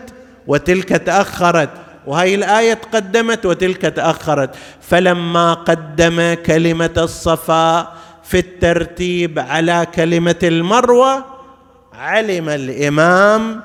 وتلك 0.46 0.88
تأخرت. 0.88 1.70
وهي 2.06 2.34
الآية 2.34 2.74
تقدمت 2.74 3.46
وتلك 3.46 3.80
تأخرت. 3.80 4.50
فلما 4.80 5.54
قدم 5.54 6.34
كلمة 6.34 6.94
الصفا 6.98 7.92
في 8.24 8.38
الترتيب 8.38 9.38
على 9.38 9.86
كلمة 9.94 10.36
المروة 10.42 11.24
علم 11.92 12.48
الإمام 12.48 13.60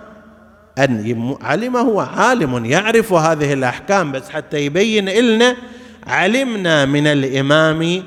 أن 0.78 1.36
علم 1.42 1.78
هو 1.78 2.00
عالم 2.00 2.66
يعرف 2.66 3.14
هذه 3.14 3.54
الأحكام. 3.54 4.12
بس 4.12 4.30
حتى 4.30 4.66
يبين 4.66 5.10
لنا 5.10 5.56
علمنا 6.08 6.86
من 6.86 7.08
الإمام 7.08 8.04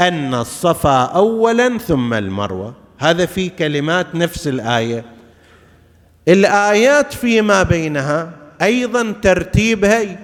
أن 0.00 0.34
الصفا 0.34 1.04
اولا 1.04 1.78
ثم 1.78 2.14
المروة. 2.14 2.74
هذا 2.98 3.26
في 3.26 3.48
كلمات 3.48 4.14
نفس 4.14 4.48
الآية. 4.48 5.04
الآيات 6.28 7.14
فيما 7.14 7.62
بينها 7.62 8.30
أيضا 8.62 9.12
ترتيبها 9.22 10.18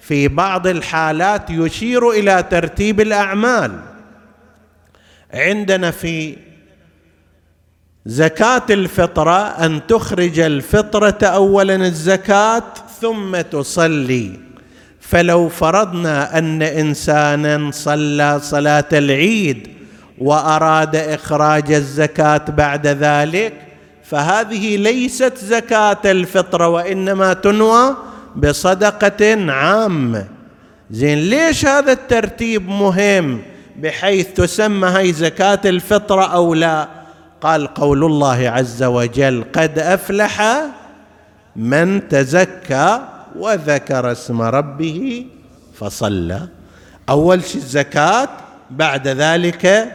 في 0.00 0.28
بعض 0.28 0.66
الحالات 0.66 1.50
يشير 1.50 2.10
إلى 2.10 2.44
ترتيب 2.50 3.00
الأعمال. 3.00 3.80
عندنا 5.34 5.90
في 5.90 6.36
زكاة 8.06 8.62
الفطره 8.70 9.46
أن 9.66 9.86
تخرج 9.86 10.38
الفطرة 10.38 11.18
اولا 11.22 11.74
الزكاة 11.76 12.62
ثم 13.00 13.40
تصلي. 13.40 14.40
فلو 15.08 15.48
فرضنا 15.48 16.38
أن 16.38 16.62
إنسانا 16.62 17.70
صلى 17.70 18.40
صلاة 18.42 18.84
العيد 18.92 19.68
وأراد 20.18 20.96
إخراج 20.96 21.72
الزكاة 21.72 22.44
بعد 22.48 22.86
ذلك 22.86 23.52
فهذه 24.04 24.76
ليست 24.76 25.38
زكاة 25.38 25.98
الفطره 26.04 26.68
وإنما 26.68 27.32
تنوى 27.32 27.96
بصدقة 28.36 29.52
عامة. 29.52 30.26
زين 30.90 31.18
ليش 31.18 31.66
هذا 31.66 31.92
الترتيب 31.92 32.68
مهم 32.68 33.42
بحيث 33.76 34.26
تسمى 34.26 34.88
هي 34.88 35.12
زكاة 35.12 35.60
الفطره 35.64 36.24
أو 36.24 36.54
لا؟ 36.54 36.88
قال 37.40 37.66
قول 37.66 38.04
الله 38.04 38.48
عز 38.48 38.82
وجل 38.82 39.44
قد 39.52 39.78
أفلح 39.78 40.62
من 41.56 42.08
تزكى 42.08 43.00
وذكر 43.38 44.12
اسم 44.12 44.42
ربه 44.42 45.26
فصلى. 45.74 46.48
أول 47.08 47.44
شيء 47.44 47.60
الزكاة 47.60 48.28
بعد 48.70 49.08
ذلك 49.08 49.92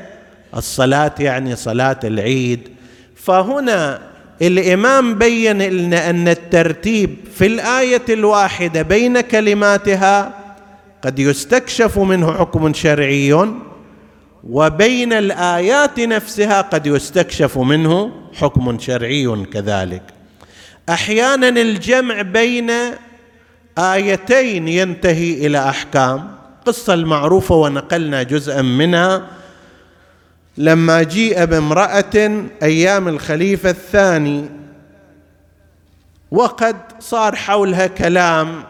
الصلاة 0.55 1.15
يعني 1.19 1.55
صلاة 1.55 1.99
العيد. 2.03 2.69
فهنا 3.15 4.01
الإمام 4.41 5.15
بين 5.15 5.61
لنا 5.61 6.09
أن 6.09 6.27
الترتيب 6.27 7.15
في 7.35 7.45
الآية 7.45 8.05
الواحدة 8.09 8.81
بين 8.81 9.21
كلماتها. 9.21 10.33
قد 11.01 11.19
يستكشف 11.19 11.99
منه 11.99 12.33
حكم 12.33 12.73
شرعي 12.73 13.47
وبين 14.43 15.13
الآيات 15.13 15.99
نفسها 15.99 16.61
قد 16.61 16.87
يستكشف 16.87 17.57
منه 17.57 18.11
حكم 18.33 18.79
شرعي 18.79 19.45
كذلك. 19.53 20.03
أحيانا 20.89 21.49
الجمع 21.49 22.21
بين 22.21 22.71
آيتين 23.79 24.67
ينتهي 24.67 25.47
إلى 25.47 25.69
أحكام. 25.69 26.31
قصة 26.65 26.93
المعروفة 26.93 27.55
ونقلنا 27.55 28.23
جزءا 28.23 28.61
منها. 28.61 29.27
لما 30.57 31.03
جيء 31.03 31.45
بامرأة 31.45 32.43
أيام 32.63 33.07
الخليفة 33.07 33.69
الثاني 33.69 34.49
وقد 36.31 36.75
صار 36.99 37.35
حولها 37.35 37.87
كلام. 37.87 38.63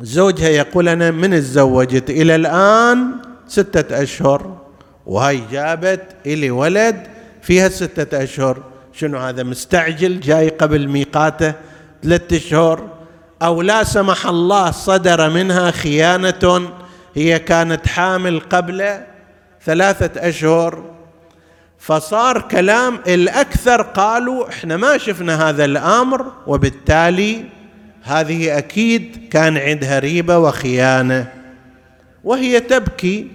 زوجها 0.00 0.48
يقول 0.48 0.88
أنا 0.88 1.10
من 1.10 1.30
تزوجت؟ 1.30 2.10
إلى 2.10 2.34
الآن 2.34 3.12
ستة 3.48 4.02
أشهر. 4.02 4.56
وهاي 5.06 5.42
جابت 5.52 6.02
إلي 6.26 6.50
ولد 6.50 7.06
فيها 7.42 7.68
ستة 7.68 8.22
أشهر. 8.22 8.62
شنو 8.92 9.18
هذا؟ 9.18 9.42
مستعجل؟ 9.42 10.20
جاي 10.20 10.48
قبل 10.48 10.88
ميقاته 10.88 11.54
ثلاثة 12.02 12.36
أشهر 12.36 12.95
أو 13.42 13.62
لا 13.62 13.84
سمح 13.84 14.26
الله 14.26 14.70
صدر 14.70 15.30
منها 15.30 15.70
خيانة 15.70 16.70
هي 17.14 17.38
كانت 17.38 17.86
حامل 17.86 18.40
قبل 18.40 19.00
ثلاثة 19.64 20.28
أشهر 20.28 20.84
فصار 21.78 22.40
كلام 22.40 22.98
الأكثر 23.06 23.82
قالوا 23.82 24.48
إحنا 24.48 24.76
ما 24.76 24.98
شفنا 24.98 25.48
هذا 25.48 25.64
الأمر 25.64 26.32
وبالتالي 26.46 27.44
هذه 28.02 28.58
أكيد 28.58 29.28
كان 29.30 29.56
عندها 29.56 29.98
ريبة 29.98 30.38
وخيانة 30.38 31.32
وهي 32.24 32.60
تبكي 32.60 33.28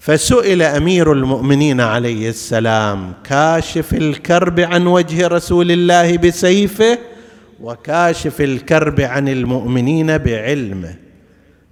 فسئل 0.00 0.62
أمير 0.62 1.12
المؤمنين 1.12 1.80
عليه 1.80 2.28
السلام 2.28 3.12
كاشف 3.24 3.94
الكرب 3.94 4.60
عن 4.60 4.86
وجه 4.86 5.26
رسول 5.26 5.70
الله 5.70 6.16
بسيفه؟ 6.16 6.98
وكاشف 7.62 8.40
الكرب 8.40 9.00
عن 9.00 9.28
المؤمنين 9.28 10.18
بعلمه 10.18 10.94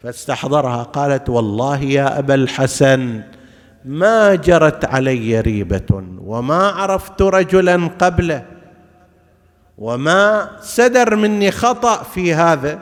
فاستحضرها 0.03 0.83
قالت 0.83 1.29
والله 1.29 1.83
يا 1.83 2.19
أبا 2.19 2.35
الحسن 2.35 3.23
ما 3.85 4.35
جرت 4.35 4.85
علي 4.85 5.41
ريبة 5.41 6.05
وما 6.25 6.69
عرفت 6.69 7.23
رجلا 7.23 7.91
قبله 7.99 8.45
وما 9.79 10.51
سدر 10.61 11.17
مني 11.17 11.51
خطأ 11.51 12.03
في 12.03 12.35
هذا. 12.35 12.79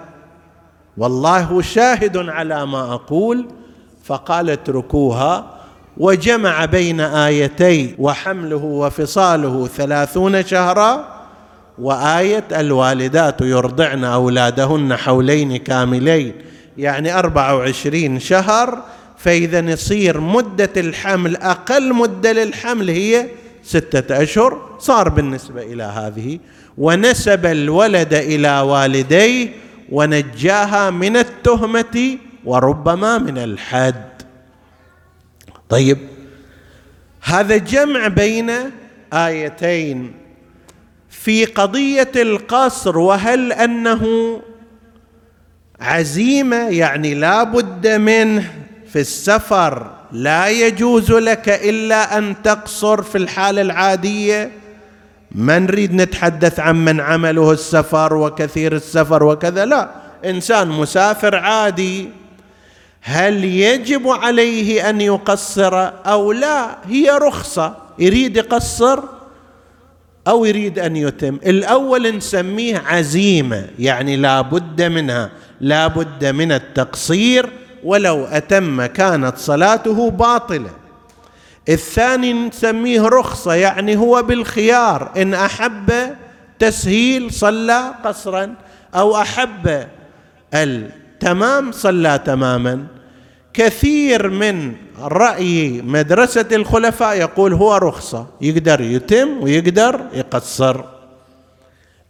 والله 0.96 1.62
شاهد 1.62 2.16
على 2.16 2.66
ما 2.66 2.94
أقول. 2.94 3.48
فقال 4.04 4.50
اتركوها 4.50 5.60
وجمع 5.96 6.64
بين 6.64 7.00
آيتي 7.00 7.94
وحمله 7.98 8.64
وفصاله 8.64 9.66
ثلاثون 9.66 10.44
شهرا. 10.44 11.13
وآية 11.78 12.44
الوالدات 12.52 13.40
يرضعن 13.40 14.04
أولادهن 14.04 14.96
حولين 14.96 15.56
كاملين 15.56 16.32
يعني 16.78 17.18
أربع 17.18 17.52
وعشرين 17.52 18.20
شهر 18.20 18.82
فإذا 19.18 19.58
يصير 19.58 20.20
مدة 20.20 20.70
الحمل 20.76 21.36
أقل 21.36 21.94
مدة 21.94 22.32
للحمل 22.32 22.90
هي 22.90 23.26
ستة 23.62 24.22
أشهر 24.22 24.76
صار 24.78 25.08
بالنسبة 25.08 25.62
إلى 25.62 25.82
هذه. 25.82 26.38
ونسب 26.78 27.46
الولد 27.46 28.14
إلى 28.14 28.60
والديه 28.60 29.48
ونجاها 29.92 30.90
من 30.90 31.16
التهمة 31.16 32.18
وربما 32.44 33.18
من 33.18 33.38
الحد. 33.38 34.22
طيب 35.68 35.98
هذا 37.22 37.56
جمع 37.56 38.08
بين 38.08 38.50
آيتين. 39.12 40.23
في 41.20 41.44
قضية 41.44 42.10
القصر 42.16 42.98
وهل 42.98 43.52
أنه 43.52 44.40
عزيمة؟ 45.80 46.68
يعني 46.68 47.14
لا 47.14 47.42
بد 47.42 47.86
منه 47.86 48.50
في 48.92 49.00
السفر. 49.00 49.90
لا 50.12 50.48
يجوز 50.48 51.12
لك 51.12 51.48
إلا 51.48 52.18
أن 52.18 52.34
تقصر 52.42 53.02
في 53.02 53.18
الحالة 53.18 53.62
العادية. 53.62 54.50
ما 55.32 55.58
نريد 55.58 55.94
نتحدث 55.94 56.60
عن 56.60 56.84
من 56.84 57.00
عمله 57.00 57.52
السفر 57.52 58.14
وكثير 58.14 58.74
السفر 58.74 59.24
وكذا. 59.24 59.64
لا 59.64 59.90
إنسان 60.24 60.68
مسافر 60.68 61.36
عادي. 61.36 62.08
هل 63.00 63.44
يجب 63.44 64.08
عليه 64.08 64.90
أن 64.90 65.00
يقصر 65.00 65.88
أو 66.06 66.32
لا؟ 66.32 66.76
هي 66.88 67.10
رخصة. 67.10 67.76
يريد 67.98 68.36
يقصر 68.36 69.00
أو 70.28 70.44
يريد 70.44 70.78
أن 70.78 70.96
يتم. 70.96 71.38
الأول 71.46 72.16
نسميه 72.16 72.82
عزيمة 72.86 73.66
يعني 73.78 74.16
لا 74.16 74.40
بد 74.40 74.82
منها 74.82 75.30
لا 75.60 75.86
بد 75.86 76.24
من 76.24 76.52
التقصير 76.52 77.50
ولو 77.84 78.24
أتم 78.24 78.86
كانت 78.86 79.38
صلاته 79.38 80.10
باطلة. 80.10 80.70
الثاني 81.68 82.32
نسميه 82.32 83.02
رخصة 83.02 83.54
يعني 83.54 83.96
هو 83.96 84.22
بالخيار. 84.22 85.12
إن 85.16 85.34
أحب 85.34 85.92
تسهيل 86.58 87.32
صلى 87.32 87.94
قصرا 88.04 88.54
أو 88.94 89.16
أحب 89.20 89.86
التمام 90.54 91.72
صلى 91.72 92.20
تماما. 92.24 92.86
كثير 93.54 94.30
من 94.30 94.72
رأي 95.00 95.82
مدرسة 95.82 96.46
الخلفاء 96.52 97.16
يقول 97.16 97.52
هو 97.52 97.76
رخصة 97.76 98.26
يقدر 98.40 98.80
يتم 98.80 99.42
ويقدر 99.42 100.00
يقصر. 100.14 100.80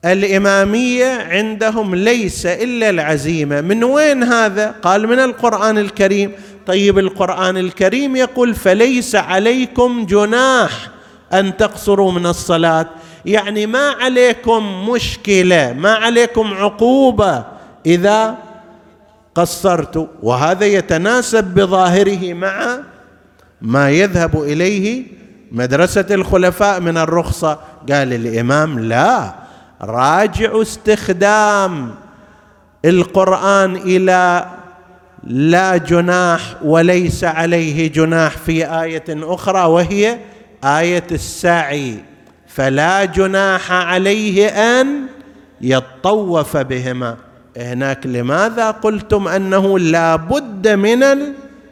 الإمامية 0.05 1.07
عندهم 1.07 1.95
ليس 1.95 2.47
إلا 2.47 2.91
العزيمة. 2.91 3.61
من 3.61 3.85
وين 3.85 4.23
هذا؟ 4.23 4.75
قال 4.83 5.09
من 5.09 5.19
القرآن 5.19 5.79
الكريم. 5.79 6.33
طيب 6.67 6.99
القرآن 6.99 7.57
الكريم 7.57 8.17
يقول 8.17 8.55
فليس 8.55 9.17
عليكم 9.17 10.07
جناح 10.07 10.89
أن 11.33 11.57
تقصروا 11.57 12.13
من 12.13 12.27
الصلاة. 12.27 12.87
يعني 13.27 13.67
ما 13.67 13.89
عليكم 13.89 14.89
مشكلة 14.91 15.73
ما 15.73 15.93
عليكم 15.95 16.55
عقوبة 16.55 17.45
إذا 17.87 18.35
قصرت 19.35 20.09
وهذا 20.23 20.67
يتناسب 20.67 21.45
بظاهره 21.45 22.35
مع 22.35 22.79
ما 23.63 23.91
يذهب 23.91 24.43
إليه 24.43 25.05
مدرسة 25.53 26.07
الخلفاء 26.11 26.81
من 26.81 26.99
الرخصة. 26.99 27.59
قال 27.93 28.13
الإمام 28.13 28.79
لا 28.79 29.35
راجعوا 29.83 30.63
استخدام 30.63 31.95
القرآن 32.85 33.77
إلى 33.77 34.47
لا 35.25 35.77
جناح 35.77 36.41
وليس 36.65 37.25
عليه 37.25 37.93
جناح 37.93 38.37
في 38.37 38.83
آية 38.83 39.05
أخرى 39.09 39.65
وهي 39.65 40.19
آية 40.65 41.07
السعي. 41.13 42.05
فلا 42.47 43.05
جناح 43.05 43.73
عليه 43.73 44.49
أن 44.49 45.07
يطوف 45.61 46.57
بهما. 46.57 47.17
هناك 47.57 48.07
لماذا 48.07 48.71
قلتم 48.71 49.29
أنه 49.29 49.79
لا 49.79 50.17
بد 50.17 50.69
من 50.69 51.03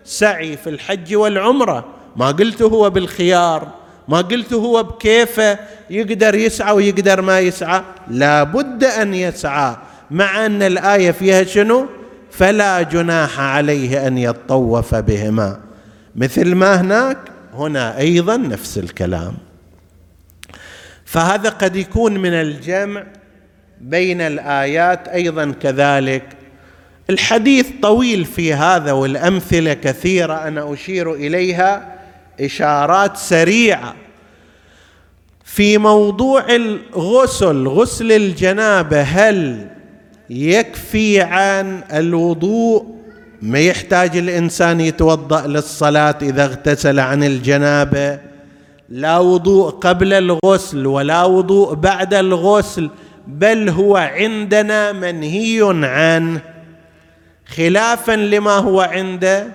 السعي 0.05 0.57
في 0.57 0.70
الحج 0.70 1.14
والعمرة؟ 1.14 1.85
ما 2.16 2.26
قلت 2.30 2.62
هو 2.62 2.91
بالخيار 2.91 3.68
ما 4.09 4.20
قلت 4.20 4.53
هو 4.53 4.83
بكيفه 4.83 5.59
يقدر 5.91 6.35
يسعى 6.35 6.74
ويقدر 6.74 7.20
ما 7.22 7.41
يسعى. 7.41 7.83
لا 8.11 8.43
بد 8.43 8.85
أن 8.85 9.14
يسعى 9.14 9.76
مع 10.11 10.47
أن 10.47 10.62
الآية 10.62 11.11
فيها 11.11 11.45
شنو؟ 11.45 11.87
فلا 12.30 12.83
جناح 12.83 13.41
عليه 13.41 14.07
أن 14.07 14.18
يطوف 14.18 14.95
بهما. 14.95 15.61
مثل 16.16 16.55
ما 16.55 16.80
هناك 16.80 17.18
هنا 17.55 17.99
أيضا 17.99 18.37
نفس 18.37 18.78
الكلام. 18.78 19.35
فهذا 21.05 21.49
قد 21.49 21.76
يكون 21.76 22.18
من 22.18 22.33
الجمع 22.33 23.05
بين 23.83 24.20
الآيات 24.20 25.09
أيضا 25.09 25.55
كذلك. 25.62 26.22
الحديث 27.11 27.66
طويل 27.83 28.24
في 28.24 28.55
هذا 28.55 28.93
والأمثلة 28.93 29.74
كثيرة 29.74 30.35
أنا 30.35 30.72
أشير 30.72 31.14
إليها. 31.14 31.99
إشارات 32.41 33.16
سريعة. 33.16 33.95
في 35.45 35.78
موضوع 35.78 36.47
الغسل 36.55 37.68
غسل 37.68 38.12
الجنابة 38.12 39.03
هل 39.03 39.66
يكفي 40.30 41.20
عن 41.20 41.85
الوضوء؟ 41.93 42.87
ما 43.43 43.59
يحتاج 43.59 44.16
الإنسان 44.16 44.80
يتوضأ 44.80 45.47
للصلاة 45.47 46.18
إذا 46.22 46.45
اغتسل 46.45 47.01
عن 47.01 47.24
الجنابة. 47.24 48.18
لا 48.89 49.18
وضوء 49.18 49.70
قبل 49.70 50.12
الغسل 50.12 50.87
ولا 50.87 51.24
وضوء 51.24 51.74
بعد 51.74 52.14
الغسل. 52.14 52.91
بل 53.26 53.68
هو 53.68 53.96
عندنا 53.96 54.92
منهي 54.92 55.60
عنه 55.82 56.40
خلافا 57.56 58.12
لما 58.12 58.56
هو 58.56 58.80
عند 58.80 59.48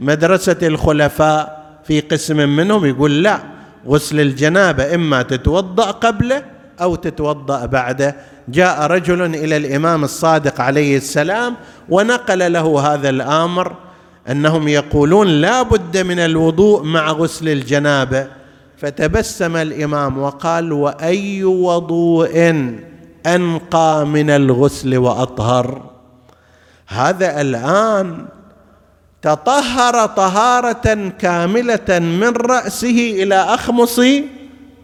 مدرسة 0.00 0.58
الخلفاء. 0.62 1.64
في 1.84 2.00
قسم 2.00 2.36
منهم 2.36 2.86
يقول 2.86 3.22
لا 3.22 3.40
غسل 3.86 4.20
الجنابة 4.20 4.94
إما 4.94 5.22
تتوضأ 5.22 5.90
قبله 5.90 6.42
أو 6.80 6.94
تتوضأ 6.94 7.66
بعده 7.66 8.16
جاء 8.48 8.86
رجل 8.86 9.34
إلى 9.34 9.56
الإمام 9.56 10.04
الصادق 10.04 10.60
عليه 10.60 10.96
السلام 10.96 11.54
ونقل 11.88 12.52
له 12.52 12.94
هذا 12.94 13.08
الأمر 13.08 13.76
أنهم 14.30 14.68
يقولون 14.68 15.26
لا 15.26 15.62
بد 15.62 15.98
من 15.98 16.18
الوضوء 16.18 16.82
مع 16.82 17.10
غسل 17.12 17.48
الجنابة. 17.48 18.26
فتبسم 18.76 19.56
الإمام 19.56 20.18
وقال 20.18 20.72
وأي 20.72 21.44
وضوء؟ 21.44 22.64
أنقى 23.26 24.06
من 24.06 24.30
الغسل 24.30 24.96
وأطهر. 24.96 25.90
هذا 26.88 27.40
الآن 27.40 28.26
تطهر 29.22 30.06
طهارة 30.06 31.12
كاملة 31.18 31.98
من 31.98 32.28
رأسه 32.28 33.22
إلى 33.22 33.34
أخمص 33.34 34.00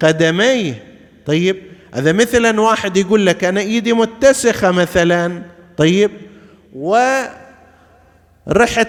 قدميه. 0.03 0.84
طيب 1.26 1.57
هذا 1.95 2.12
مثلا 2.12 2.61
واحد 2.61 2.97
يقول 2.97 3.26
لك 3.26 3.45
أنا 3.45 3.61
إيدي 3.61 3.93
متسخة 3.93 4.70
مثلا. 4.70 5.43
طيب 5.76 6.11
ورحت 6.74 7.36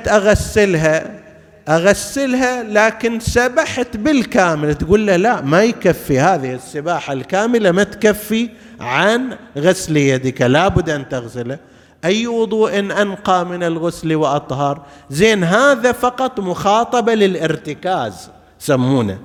أغسلها. 0.08 1.21
أغسلها 1.70 2.64
لكن 2.64 3.20
سبحت 3.20 3.98
بالكامل. 3.98 4.76
تقول 4.76 5.08
له 5.08 5.16
لا 5.16 5.42
ما 5.42 5.64
يكفي 5.64 6.20
هذه 6.20 6.54
السباحة 6.54 7.14
الكاملة 7.14 7.72
ما 7.72 7.84
تكفي 7.84 8.50
عن 8.80 9.38
غسل 9.58 9.98
يدك. 9.98 10.42
لابد 10.42 10.90
أن 10.90 11.10
تغسله. 11.10 11.60
أي 12.06 12.28
وضوء 12.28 12.80
أنقى 12.80 13.46
من 13.46 13.64
الغسل 13.64 14.16
وأطهر. 14.16 14.82
زين 15.10 15.44
هذا 15.44 15.92
فقط 15.92 16.40
مخاطبة 16.40 17.14
للارتكاز 17.14 18.30
سمونه. 18.60 19.20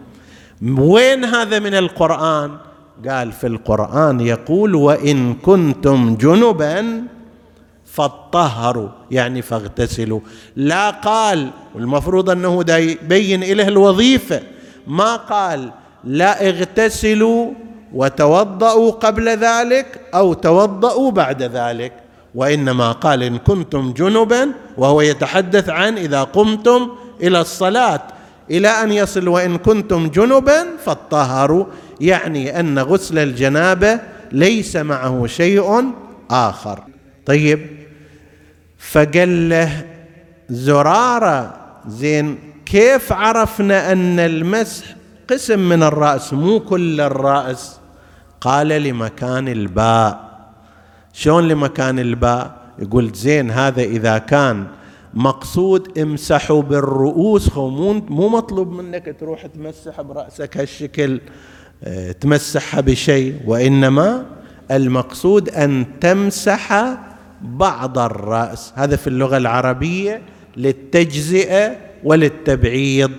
وين 0.78 1.24
هذا 1.24 1.58
من 1.58 1.74
القرآن؟ 1.74 2.50
قال 3.08 3.32
في 3.32 3.46
القرآن 3.46 4.20
يقول 4.20 4.74
وإن 4.74 5.34
كنتم 5.34 6.16
جنبا 6.16 7.02
فطهروا 7.96 8.88
يعني 9.10 9.42
فاغتسلوا. 9.42 10.20
لا 10.56 10.90
قال 10.90 11.50
والمفروض 11.74 12.30
أنه 12.30 12.62
دا 12.62 12.78
يبين 12.78 13.56
له 13.56 13.68
الوظيفة 13.68 14.40
ما 14.86 15.16
قال 15.16 15.70
لا 16.04 16.48
اغتسلوا 16.48 17.52
وتوضأوا 17.92 18.90
قبل 18.90 19.28
ذلك 19.28 20.00
أو 20.14 20.32
توضأوا 20.34 21.10
بعد 21.10 21.42
ذلك 21.42 21.92
وإنما 22.34 22.92
قال 22.92 23.22
إن 23.22 23.38
كنتم 23.38 23.92
جنبا 23.92 24.52
وهو 24.76 25.00
يتحدث 25.00 25.68
عن 25.68 25.98
إذا 25.98 26.22
قمتم 26.22 26.88
إلى 27.22 27.40
الصلاة 27.40 28.02
إلى 28.50 28.68
أن 28.68 28.92
يصل 28.92 29.28
وإن 29.28 29.58
كنتم 29.58 30.08
جنبا 30.08 30.66
فطهروا 30.84 31.64
يعني 32.00 32.60
أن 32.60 32.78
غسل 32.78 33.18
الجنابة 33.18 34.00
ليس 34.32 34.76
معه 34.76 35.26
شيء 35.26 35.92
آخر. 36.30 36.84
طيب 37.26 37.85
فقال 38.90 39.48
له 39.48 39.84
زرارة 40.48 41.54
زين 41.88 42.38
كيف 42.66 43.12
عرفنا 43.12 43.92
أن 43.92 44.18
المسح 44.20 44.84
قسم 45.30 45.58
من 45.58 45.82
الرأس 45.82 46.32
مو 46.32 46.60
كل 46.60 47.00
الرأس. 47.00 47.80
قال 48.40 48.68
لمكان 48.68 49.48
الباء. 49.48 50.20
شلون 51.12 51.48
لمكان 51.48 51.98
الباء؟ 51.98 52.56
يقول 52.78 53.12
زين 53.14 53.50
هذا 53.50 53.82
إذا 53.82 54.18
كان 54.18 54.66
مقصود 55.14 55.98
امسحوا 55.98 56.62
بالرؤوس. 56.62 57.56
مو 57.56 57.92
مو 57.92 58.28
مطلوب 58.28 58.72
منك 58.72 59.16
تروح 59.20 59.46
تمسح 59.46 60.00
برأسك 60.00 60.56
هالشكل 60.56 61.20
آه، 61.84 62.12
تمسحها 62.12 62.80
بشيء 62.80 63.40
وإنما 63.46 64.26
المقصود 64.70 65.48
أن 65.48 65.86
تمسح 66.00 66.72
بعض 67.42 67.98
الرأس. 67.98 68.72
هذا 68.76 68.96
في 68.96 69.06
اللغة 69.06 69.36
العربية 69.36 70.22
للتجزئة 70.56 71.76
وللتبعيض. 72.04 73.12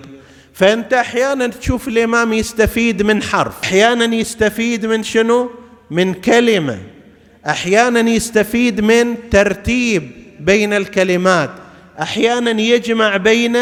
فأنت 0.52 0.92
أحيانا 0.92 1.46
تشوف 1.46 1.88
الإمام 1.88 2.32
يستفيد 2.32 3.02
من 3.02 3.22
حرف. 3.22 3.62
أحيانا 3.64 4.14
يستفيد 4.16 4.86
من 4.86 5.02
شنو؟ 5.02 5.50
من 5.90 6.14
كلمة. 6.14 6.78
أحيانا 7.46 8.10
يستفيد 8.10 8.80
من 8.80 9.14
ترتيب 9.30 10.10
بين 10.40 10.72
الكلمات. 10.72 11.50
أحيانا 12.02 12.60
يجمع 12.60 13.16
بين 13.16 13.56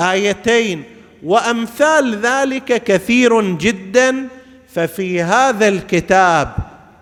آيتين. 0.00 0.82
وأمثال 1.22 2.20
ذلك 2.20 2.82
كثير 2.84 3.56
جدا. 3.56 4.28
ففي 4.74 5.22
هذا 5.22 5.68
الكتاب 5.68 6.52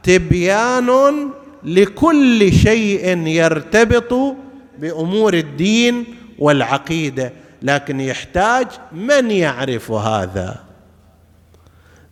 تبيان 0.02 1.30
لكل 1.66 2.52
شيء 2.52 3.26
يرتبط 3.26 4.36
بأمور 4.78 5.34
الدين 5.34 6.04
والعقيدة 6.38 7.32
لكن 7.62 8.00
يحتاج 8.00 8.66
من 8.92 9.30
يعرف 9.30 9.90
هذا؟ 9.90 10.56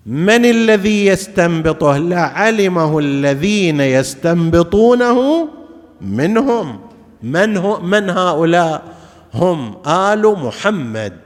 من 0.06 0.44
الذي 0.44 1.06
يستنبطه؟ 1.06 1.96
لعلمه 1.96 2.98
الذين 2.98 3.80
يستنبطونه 3.80 5.48
منهم. 6.00 6.80
من, 7.22 7.56
هو 7.56 7.80
من 7.80 8.10
هؤلاء؟ 8.10 8.82
هم 9.34 9.74
آل 9.86 10.38
محمد. 10.38 11.16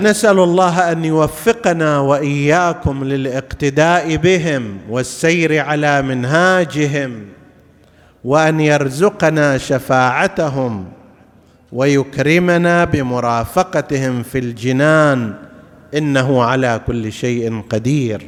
نسأل 0.00 0.38
الله 0.38 0.92
أن 0.92 1.04
يوفقنا 1.04 1.98
وإياكم 1.98 3.04
للاقتداء 3.04 4.16
بهم 4.16 4.78
والسير 4.90 5.58
على 5.60 6.02
منهاجهم 6.02 7.22
وأن 8.24 8.60
يرزقنا 8.60 9.58
شفاعتهم 9.58 10.84
ويكرمنا 11.72 12.84
بمرافقتهم 12.84 14.22
في 14.22 14.38
الجنان 14.38 15.34
إنه 15.96 16.42
على 16.42 16.80
كل 16.86 17.12
شيء 17.12 17.62
قدير. 17.70 18.22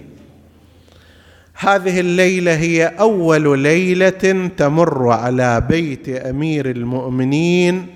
هذه 1.59 2.01
الليلة 2.01 2.55
هي 2.57 2.87
أول 2.87 3.59
ليلة 3.59 4.49
تمر 4.57 5.09
على 5.11 5.61
بيت 5.69 6.09
أمير 6.09 6.71
المؤمنين 6.71 7.87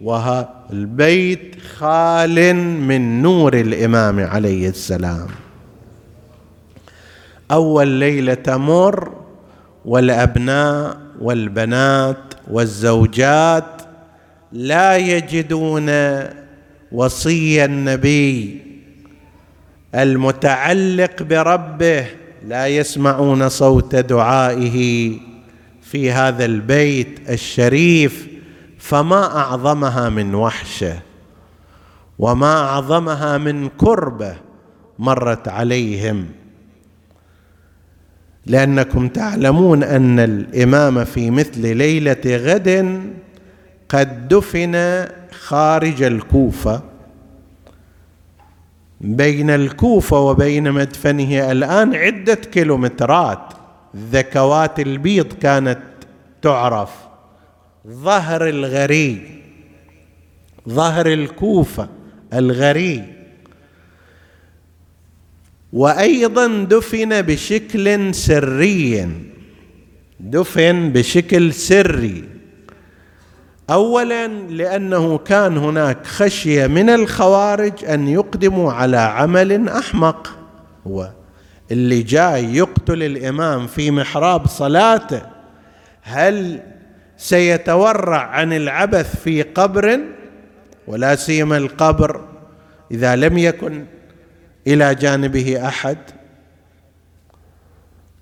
وها 0.00 0.64
البيت 0.72 1.56
خال 1.76 2.54
من 2.56 3.22
نور 3.22 3.54
الإمام 3.54 4.20
عليه 4.20 4.68
السلام. 4.68 5.26
أول 7.50 7.88
ليلة 7.88 8.34
تمر 8.34 9.12
والأبناء 9.84 10.96
والبنات 11.20 12.34
والزوجات 12.50 13.82
لا 14.52 14.96
يجدون 14.96 15.90
وصي 16.92 17.64
النبي 17.64 18.62
المتعلق 19.94 21.22
بربه 21.22 22.06
لا 22.46 22.66
يسمعون 22.66 23.48
صوت 23.48 23.96
دعائه 23.96 25.12
في 25.82 26.12
هذا 26.12 26.44
البيت 26.44 27.30
الشريف 27.30 28.28
فما 28.78 29.36
أعظمها 29.36 30.08
من 30.08 30.34
وحشه 30.34 31.00
وما 32.18 32.60
أعظمها 32.60 33.38
من 33.38 33.68
كربه 33.68 34.36
مرت 34.98 35.48
عليهم. 35.48 36.26
لأنكم 38.46 39.08
تعلمون 39.08 39.82
أن 39.82 40.18
الإمام 40.18 41.04
في 41.04 41.30
مثل 41.30 41.76
ليلة 41.76 42.22
غد 42.26 43.00
قد 43.88 44.28
دفن 44.28 45.04
خارج 45.32 46.02
الكوفة. 46.02 46.82
بين 49.00 49.50
الكوفة 49.50 50.18
وبين 50.20 50.72
مدفنه 50.72 51.50
الآن 51.52 51.94
عدة 51.94 52.34
كيلومترات. 52.34 53.52
ذكوات 53.96 54.80
البيض 54.80 55.32
كانت 55.32 55.80
تعرف. 56.42 57.07
ظهر 57.90 58.48
الغري 58.48 59.42
ظهر 60.68 61.06
الكوفة 61.06 61.88
الغري 62.34 63.04
وأيضا 65.72 66.64
دفن 66.64 67.22
بشكل 67.22 68.14
سري 68.14 69.08
دفن 70.20 70.92
بشكل 70.92 71.52
سري. 71.52 72.24
اولا 73.70 74.26
لأنه 74.28 75.18
كان 75.18 75.56
هناك 75.56 76.06
خشية 76.06 76.66
من 76.66 76.90
الخوارج 76.90 77.84
أن 77.84 78.08
يقدموا 78.08 78.72
على 78.72 78.96
عمل 78.96 79.68
أحمق. 79.68 80.38
هو 80.86 81.10
اللي 81.70 82.02
جاي 82.02 82.56
يقتل 82.56 83.02
الإمام 83.02 83.66
في 83.66 83.90
محراب 83.90 84.46
صلاته. 84.46 85.22
هل 86.02 86.60
سيتورع 87.18 88.18
عن 88.18 88.52
العبث 88.52 89.16
في 89.16 89.42
قبر 89.42 90.00
ولا 90.86 91.16
سيما 91.16 91.56
القبر 91.56 92.24
إذا 92.90 93.16
لم 93.16 93.38
يكن 93.38 93.84
إلى 94.66 94.94
جانبه 94.94 95.68
أحد. 95.68 95.98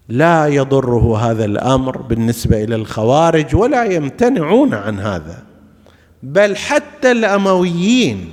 لا 0.09 0.47
يضره 0.47 1.19
هذا 1.19 1.45
الأمر 1.45 2.03
بالنسبة 2.03 2.65
إلى 2.65 2.75
الخوارج 2.75 3.55
ولا 3.57 3.85
يمتنعون 3.85 4.75
عن 4.75 5.01
هذا. 5.01 5.43
بل 6.23 6.57
حتى 6.57 7.11
الأمويين 7.11 8.31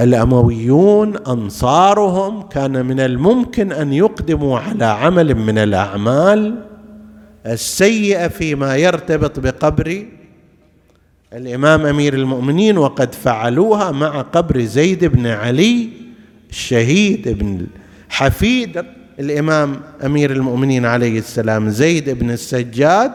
الأمويون 0.00 1.16
أنصارهم 1.16 2.42
كان 2.42 2.86
من 2.86 3.00
الممكن 3.00 3.72
أن 3.72 3.92
يقدموا 3.92 4.58
على 4.58 4.84
عمل 4.84 5.34
من 5.34 5.58
الأعمال 5.58 6.71
السيئة 7.46 8.28
فيما 8.28 8.76
يرتبط 8.76 9.40
بقبر 9.40 10.06
الإمام 11.32 11.86
أمير 11.86 12.14
المؤمنين 12.14 12.78
وقد 12.78 13.14
فعلوها 13.14 13.90
مع 13.90 14.20
قبر 14.20 14.60
زيد 14.60 15.04
بن 15.04 15.26
علي 15.26 15.88
الشهيد 16.50 17.28
ابن 17.28 17.66
حفيد 18.08 18.84
الإمام 19.20 19.80
أمير 20.04 20.30
المؤمنين 20.32 20.86
عليه 20.86 21.18
السلام 21.18 21.68
زيد 21.70 22.10
بن 22.10 22.30
السجاد 22.30 23.12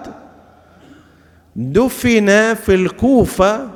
دفن 1.55 2.53
في 2.53 2.75
الكوفة 2.75 3.67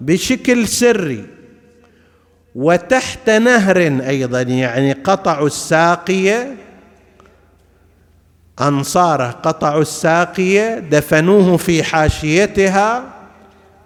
بشكل 0.00 0.68
سري 0.68 1.24
وتحت 2.54 3.30
نهر 3.30 3.78
أيضا 4.08 4.40
يعني 4.42 4.92
قطعوا 4.92 5.46
الساقية 5.46 6.56
انصاره 8.60 9.30
قطعوا 9.30 9.82
الساقية 9.82 10.78
دفنوه 10.78 11.56
في 11.56 11.82
حاشيتها. 11.82 13.04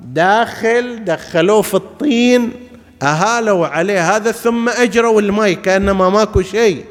داخل 0.00 1.04
دخلوه 1.04 1.62
في 1.62 1.74
الطين 1.74 2.52
أهالوا 3.02 3.66
عليه 3.66 4.16
هذا 4.16 4.32
ثم 4.32 4.68
أجروا 4.68 5.20
الماء 5.20 5.52
كأنما 5.52 6.08
ماكو 6.08 6.42
شيء. 6.42 6.84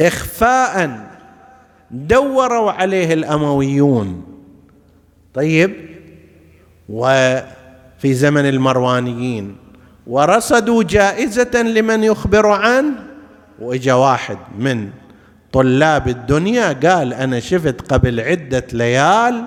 اخفاء 0.00 1.00
دوروا 1.90 2.72
عليه 2.72 3.14
الأمويون. 3.14 4.24
طيب 5.34 5.74
وفي 6.88 8.14
زمن 8.14 8.48
المروانيين 8.48 9.56
ورصدوا 10.06 10.82
جائزة 10.82 11.62
لمن 11.62 12.04
يخبر 12.04 12.46
عنه؟ 12.46 12.92
واجا 13.60 13.94
واحد 13.94 14.38
من 14.58 14.90
طلاب 15.52 16.08
الدنيا 16.08 16.72
قال 16.72 17.14
أنا 17.14 17.40
شفت 17.40 17.92
قبل 17.92 18.20
عدة 18.20 18.64
ليال 18.72 19.44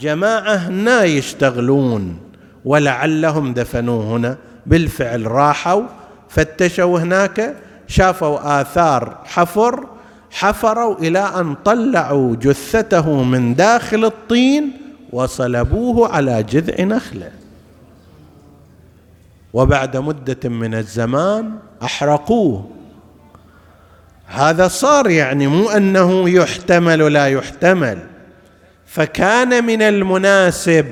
جماعة 0.00 0.54
هنا 0.54 1.04
يشتغلون 1.04 2.18
ولعلهم 2.64 3.54
دفنوه 3.54 4.16
هنا. 4.16 4.36
بالفعل 4.66 5.26
راحوا 5.26 5.82
فتشوا 6.28 6.98
هناك 6.98 7.56
شافوا 7.86 8.60
آثار 8.60 9.18
حفر 9.24 9.86
حفروا 10.30 10.98
إلى 10.98 11.18
أن 11.18 11.54
طلعوا 11.54 12.36
جثته 12.36 13.22
من 13.22 13.54
داخل 13.54 14.04
الطين 14.04 14.70
وصلبوه 15.12 16.08
على 16.08 16.42
جذع 16.42 16.84
نخلة. 16.84 17.30
وبعد 19.52 19.96
مدة 19.96 20.48
من 20.48 20.74
الزمان 20.74 21.52
أحرقوه. 21.82 22.70
هذا 24.28 24.68
صار 24.68 25.10
يعني 25.10 25.46
مو 25.46 25.70
أنه 25.70 26.30
يحتمل 26.30 27.12
لا 27.12 27.26
يحتمل. 27.26 27.98
فكان 28.86 29.64
من 29.64 29.82
المناسب 29.82 30.86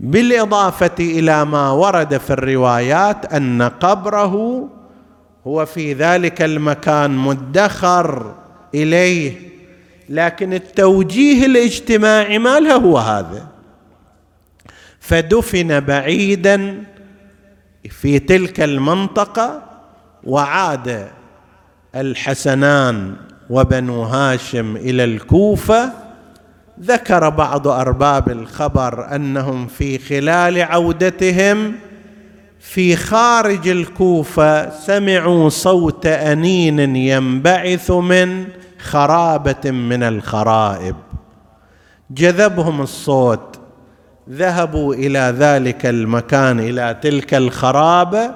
بالإضافة 0.00 0.94
إلى 1.00 1.44
ما 1.44 1.70
ورد 1.70 2.16
في 2.16 2.30
الروايات 2.30 3.32
أن 3.32 3.62
قبره 3.62 4.68
هو 5.46 5.66
في 5.66 5.92
ذلك 5.92 6.42
المكان 6.42 7.10
مدخر 7.10 8.34
إليه 8.74 9.38
لكن 10.08 10.52
التوجيه 10.52 11.46
الاجتماعي 11.46 12.38
ما 12.38 12.60
له 12.60 12.74
هو 12.74 12.98
هذا. 12.98 13.46
فدفن 15.00 15.80
بعيدا 15.80 16.84
في 17.90 18.18
تلك 18.18 18.60
المنطقة 18.60 19.62
وعاد 20.24 21.08
الحسنان 21.96 23.14
وبنو 23.50 24.02
هاشم 24.02 24.76
إلى 24.76 25.04
الكوفة 25.04 25.92
ذكر 26.80 27.28
بعض 27.28 27.68
أرباب 27.68 28.30
الخبر 28.30 29.14
أنهم 29.14 29.66
في 29.66 29.98
خلال 29.98 30.62
عودتهم 30.62 31.74
في 32.60 32.96
خارج 32.96 33.68
الكوفة 33.68 34.70
سمعوا 34.70 35.48
صوت 35.48 36.06
أنين 36.06 36.96
ينبعث 36.96 37.90
من 37.90 38.44
خرابة 38.78 39.70
من 39.70 40.02
الخرائب. 40.02 40.96
جذبهم 42.10 42.80
الصوت 42.80 43.58
ذهبوا 44.30 44.94
إلى 44.94 45.34
ذلك 45.38 45.86
المكان 45.86 46.60
إلى 46.60 46.96
تلك 47.02 47.34
الخرابة 47.34 48.30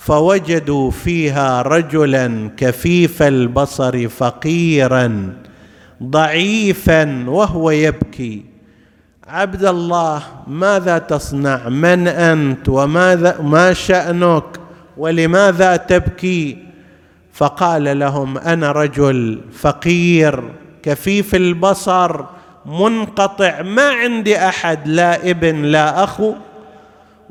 فوجدوا 0.00 0.90
فيها 0.90 1.62
رجلا 1.62 2.50
كفيف 2.56 3.22
البصر 3.22 4.08
فقيرا 4.08 5.32
ضعيفا 6.02 7.24
وهو 7.28 7.70
يبكي. 7.70 8.44
عبد 9.28 9.64
الله 9.64 10.22
ماذا 10.46 10.98
تصنع؟ 10.98 11.68
من 11.68 12.08
أنت؟ 12.08 12.68
وماذا؟ 12.68 13.40
ما 13.40 13.72
شأنك؟ 13.72 14.44
ولماذا 14.96 15.76
تبكي؟ 15.76 16.58
فقال 17.32 17.98
لهم 17.98 18.38
أنا 18.38 18.72
رجل 18.72 19.40
فقير 19.52 20.44
كفيف 20.82 21.34
البصر 21.34 22.24
منقطع 22.66 23.62
ما 23.62 23.88
عندي 23.88 24.38
أحد 24.38 24.88
لا 24.88 25.30
ابن 25.30 25.62
لا 25.62 26.04
أخو. 26.04 26.34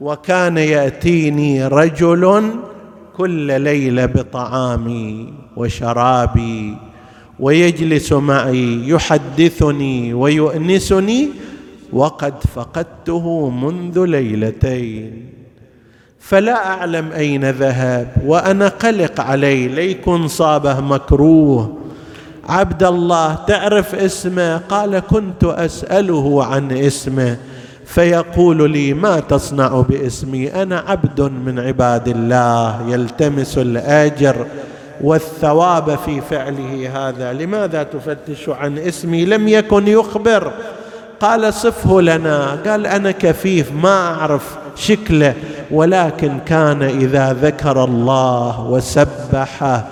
وكان 0.01 0.57
يأتيني 0.57 1.67
رجل 1.67 2.51
كل 3.17 3.61
ليلة 3.61 4.05
بطعامي 4.05 5.33
وشرابي 5.57 6.77
ويجلس 7.39 8.13
معي 8.13 8.89
يحدثني 8.89 10.13
ويؤنسني 10.13 11.29
وقد 11.93 12.33
فقدته 12.55 13.49
منذ 13.49 14.05
ليلتين. 14.05 15.29
فلا 16.19 16.67
أعلم 16.67 17.11
أين 17.11 17.49
ذهب 17.49 18.07
وأنا 18.25 18.67
قلق 18.67 19.21
عليه 19.21 19.67
ليكن 19.67 20.27
صابه 20.27 20.79
مكروه. 20.79 21.77
عبد 22.49 22.83
الله 22.83 23.35
تعرف 23.35 23.95
اسمه؟ 23.95 24.57
قال 24.57 24.99
كنت 24.99 25.43
أسأله 25.43 26.45
عن 26.45 26.71
اسمه. 26.71 27.37
فيقول 27.89 28.71
لي 28.71 28.93
ما 28.93 29.19
تصنع 29.19 29.81
باسمي؟ 29.89 30.47
أنا 30.47 30.83
عبد 30.87 31.21
من 31.21 31.59
عباد 31.59 32.07
الله 32.07 32.81
يلتمس 32.87 33.57
الأجر 33.57 34.45
والثواب 35.01 35.99
في 36.05 36.21
فعله 36.21 36.89
هذا. 36.93 37.33
لماذا 37.33 37.83
تفتش 37.83 38.49
عن 38.49 38.77
اسمي؟ 38.77 39.25
لم 39.25 39.47
يكن 39.47 39.87
يخبر. 39.87 40.51
قال 41.19 41.53
صفه 41.53 42.01
لنا. 42.01 42.57
قال 42.65 42.87
أنا 42.87 43.11
كفيف 43.11 43.71
ما 43.71 44.07
أعرف 44.13 44.57
شكله 44.75 45.33
ولكن 45.71 46.39
كان 46.45 46.81
إذا 46.83 47.33
ذكر 47.33 47.83
الله 47.83 48.61
وسبحه 48.61 49.87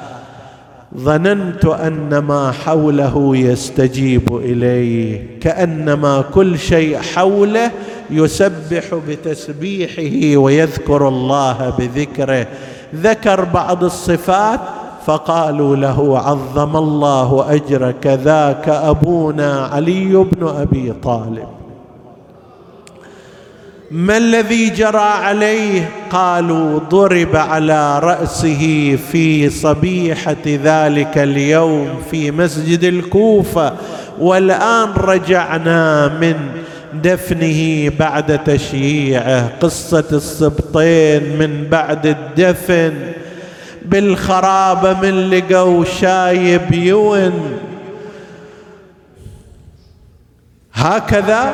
ظننت 0.95 1.65
أن 1.65 2.17
ما 2.17 2.51
حوله 2.51 3.37
يستجيب 3.37 4.35
إليه 4.35 5.39
كأنما 5.41 6.23
كل 6.33 6.59
شيء 6.59 6.97
حوله 6.97 7.71
يسبح 8.09 8.95
بتسبيحه 9.07 10.37
ويذكر 10.37 11.07
الله 11.07 11.73
بذكره. 11.79 12.47
ذكر 12.95 13.43
بعض 13.43 13.83
الصفات 13.83 14.59
فقالوا 15.05 15.75
له 15.75 16.19
عظم 16.19 16.77
الله 16.77 17.45
أجرك 17.49 18.07
ذاك 18.07 18.69
أبونا 18.69 19.69
علي 19.73 20.15
بن 20.15 20.47
أبي 20.47 20.93
طالب. 21.03 21.56
ما 23.91 24.17
الذي 24.17 24.69
جرى 24.69 24.97
عليه؟ 24.97 25.89
قالوا 26.09 26.79
ضرب 26.79 27.35
على 27.35 27.99
رأسه 27.99 28.97
في 29.11 29.49
صبيحة 29.49 30.35
ذلك 30.45 31.17
اليوم 31.17 31.89
في 32.11 32.31
مسجد 32.31 32.83
الكوفة. 32.83 33.73
والآن 34.19 34.89
رجعنا 34.89 36.07
من 36.07 36.35
دفنه 36.93 37.91
بعد 37.99 38.43
تشييعه. 38.43 39.49
قصة 39.61 40.05
السبطين 40.11 41.37
من 41.39 41.67
بعد 41.71 42.05
الدفن. 42.05 42.93
بالخرابة 43.85 44.93
من 44.93 45.29
لقوا 45.29 45.85
شايب 45.85 46.73
يون. 46.73 47.59
هكذا 50.73 51.53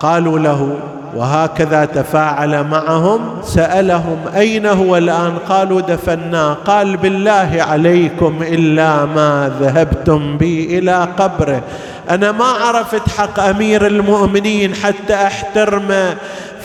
قالوا 0.00 0.38
له. 0.38 0.78
وهكذا 1.16 1.84
تفاعل 1.84 2.64
معهم. 2.64 3.20
سألهم 3.42 4.18
أين 4.36 4.66
هو 4.66 4.96
الآن؟ 4.96 5.38
قالوا 5.48 5.80
دفناه 5.80 6.52
قال 6.52 6.96
بالله 6.96 7.56
عليكم 7.60 8.38
إلا 8.42 9.04
ما 9.04 9.52
ذهبتم 9.60 10.36
بي 10.36 10.78
إلى 10.78 11.08
قبره. 11.18 11.62
أنا 12.10 12.32
ما 12.32 12.44
عرفت 12.44 13.08
حق 13.18 13.40
أمير 13.40 13.86
المؤمنين 13.86 14.74
حتى 14.74 15.14
احترمه 15.14 16.16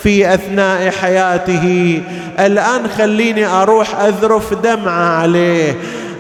في 0.04 0.34
أثناء 0.34 0.90
حياته. 0.90 2.02
الآن 2.40 2.88
خليني 2.98 3.46
أروح 3.46 4.00
أذرف 4.00 4.54
دمعة 4.54 5.20
عليه. 5.20 5.76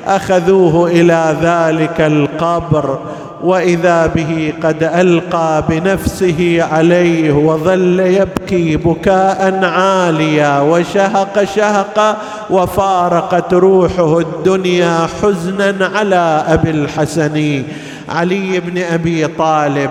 أخذوه 0.07 0.87
إلى 0.87 1.35
ذلك 1.41 2.01
القبر. 2.01 2.99
وإذا 3.43 4.07
به 4.07 4.53
قد 4.63 4.83
ألقى 4.83 5.63
بنفسه 5.69 6.63
عليه 6.71 7.31
وظل 7.31 7.99
يبكي 7.99 8.77
بكاء 8.77 9.65
عاليا 9.65 10.59
وشهق 10.59 11.43
شهقا 11.43 12.17
وفارقت 12.49 13.53
روحه 13.53 14.19
الدنيا 14.19 15.07
حزنا 15.21 15.91
على 15.95 16.43
أبي 16.47 16.69
الحسن. 16.69 17.63
علي 18.09 18.59
بن 18.59 18.77
أبي 18.77 19.27
طالب 19.27 19.89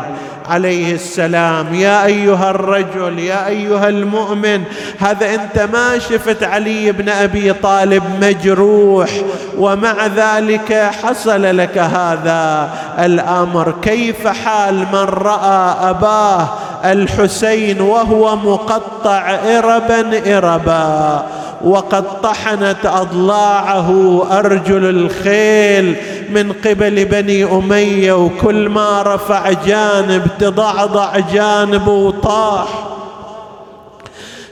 عليه 0.48 0.94
السلام. 0.94 1.74
يا 1.74 2.04
أيها 2.04 2.50
الرجل 2.50 3.18
يا 3.18 3.46
أيها 3.46 3.88
المؤمن 3.88 4.62
هذا 4.98 5.34
أنت 5.34 5.68
ما 5.72 5.98
شفت 5.98 6.42
علي 6.42 6.92
بن 6.92 7.08
أبي 7.08 7.52
طالب 7.52 8.02
مجروح 8.20 9.10
ومع 9.58 10.06
ذلك 10.06 10.90
حصل 11.02 11.56
لك 11.56 11.78
هذا 11.78 12.70
الأمر. 12.98 13.74
كيف 13.82 14.26
حال 14.26 14.74
من 14.74 15.04
رأى 15.04 15.90
أباه 15.90 16.48
الحسين 16.84 17.80
وهو 17.80 18.36
مقطع 18.36 19.30
اربا 19.58 20.36
اربا؟ 20.38 21.26
وقد 21.64 22.20
طحنت 22.22 22.86
أضلاعه 22.86 24.22
أرجل 24.32 24.84
الخيل. 24.84 25.96
من 26.30 26.52
قبل 26.52 27.04
بني 27.04 27.44
أمية 27.44 28.12
وكل 28.12 28.68
ما 28.68 29.02
رفع 29.02 29.52
جانب 29.66 30.26
تضعضع 30.38 31.18
جانب 31.32 31.88
وطاح. 31.88 32.68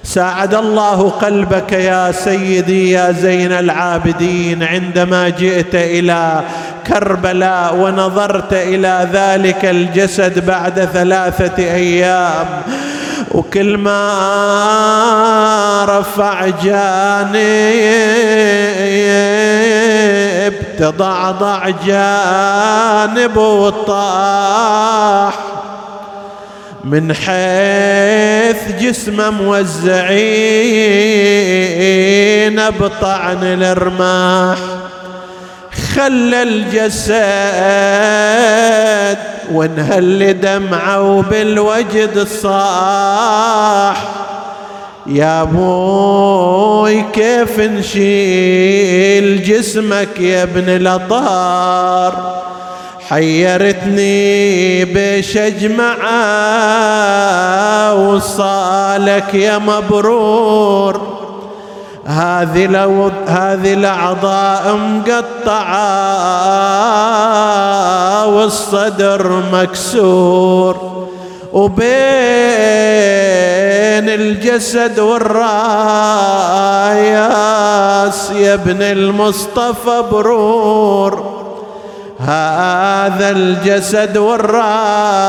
ساعد 0.02 0.54
الله 0.54 1.10
قلبك 1.10 1.72
يا 1.72 2.12
سيدي 2.12 2.90
يا 2.90 3.12
زين 3.12 3.52
العابدين 3.52 4.62
عندما 4.62 5.28
جئت 5.28 5.74
إلى 5.74 6.42
كربلاء 6.86 7.76
ونظرت 7.76 8.52
إلى 8.52 9.08
ذلك 9.12 9.64
الجسد 9.64 10.46
بعد 10.46 10.88
ثلاثة 10.92 11.62
أيام. 11.62 12.46
وكل 13.34 13.76
ما 13.76 13.98
رفع 15.88 16.48
جانب 16.64 17.38
تضعضع 20.78 21.68
جانب 21.86 23.36
وطاح. 23.36 25.34
من 26.84 27.12
حيث 27.14 28.82
جسمه 28.82 29.30
موزعين 29.30 29.98
بطعن 32.70 33.44
الرماح. 33.62 34.58
خلى 35.98 36.42
الجسد 36.42 37.18
وانهل 39.52 40.40
دمعه 40.40 41.02
وبالوجد 41.02 42.26
صاح 42.26 44.08
يا 45.06 45.42
أبوي 45.42 47.04
كيف 47.12 47.60
نشيل 47.60 49.42
جسمك 49.42 50.20
يا 50.20 50.42
ابن 50.42 50.68
الأطهار؟ 50.68 52.38
حيرتني 53.08 54.84
بيش 54.84 55.36
اجمعه 55.36 56.08
وصالك 58.10 59.34
يا 59.34 59.58
مبرور. 59.58 61.17
هذه 62.08 62.66
لو 62.66 63.10
الأعضاء 63.74 64.76
مقطعة 64.76 65.86
والصدر 68.26 69.42
مكسور 69.52 71.06
وبين 71.52 71.88
الجسد 74.08 74.98
والراياس 74.98 75.50
يا 78.30 78.54
ابن 78.54 78.82
المصطفى 78.82 80.04
برور. 80.12 81.38
هذا 82.20 83.30
الجسد 83.30 84.16
والراس 84.16 85.22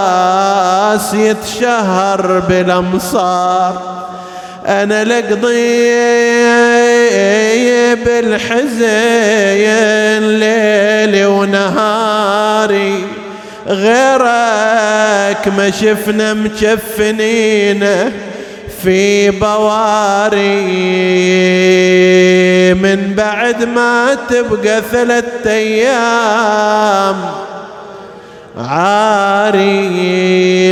يتشهر 1.13 2.39
بالأمصار. 2.39 3.99
أنا 4.67 5.03
لقضي 5.03 5.89
بالحزين 7.93 8.89
ليلي 10.39 11.25
ونهاري 11.25 13.05
غيرك 13.67 15.47
ما 15.57 15.71
شفنا 15.81 16.33
مكفنين 16.33 17.85
في 18.83 19.29
بواري. 19.29 20.99
من 22.73 23.13
بعد 23.17 23.63
ما 23.63 24.17
تبقى 24.29 24.81
ثلاثة 24.91 25.51
أيام 25.51 27.15
عاري 28.57 29.95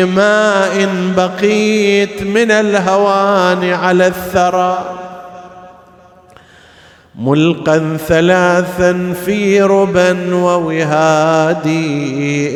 ما 0.03 0.65
إن 0.75 1.13
بقيت 1.17 2.21
من 2.23 2.51
الهوان 2.51 3.73
على 3.73 4.07
الثرى. 4.07 5.06
ملقا 7.17 7.97
ثلاثا 8.07 9.13
في 9.25 9.61
ربا 9.61 10.35
ووهادي 10.35 11.73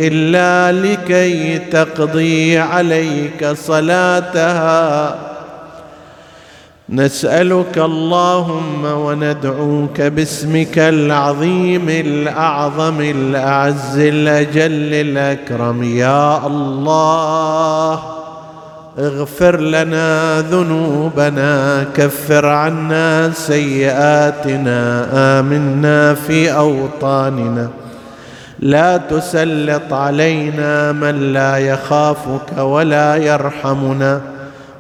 إلا 0.08 0.72
لكي 0.72 1.58
تقضي 1.58 2.58
عليك 2.58 3.46
صلاتها. 3.46 5.16
نسألك 6.90 7.78
اللهم 7.78 8.86
وندعوك 8.86 10.02
باسمك 10.02 10.80
العظيم 10.80 11.90
الأعظم 11.90 13.02
الأعز 13.02 13.98
الأجل 13.98 14.94
الأكرم. 14.94 15.84
يا 15.84 16.48
الله. 16.48 18.21
اغفر 19.00 19.60
لنا 19.60 20.42
ذنوبنا 20.42 21.84
كفر 21.96 22.46
عنا 22.46 23.32
سيئاتنا 23.32 25.08
آمنا 25.40 26.14
في 26.14 26.54
أوطاننا. 26.54 27.70
لا 28.60 28.98
تسلط 28.98 29.94
علينا 29.94 30.92
من 30.92 31.34
لا 31.34 31.58
يخافك 31.58 32.58
ولا 32.58 33.16
يرحمنا. 33.16 34.22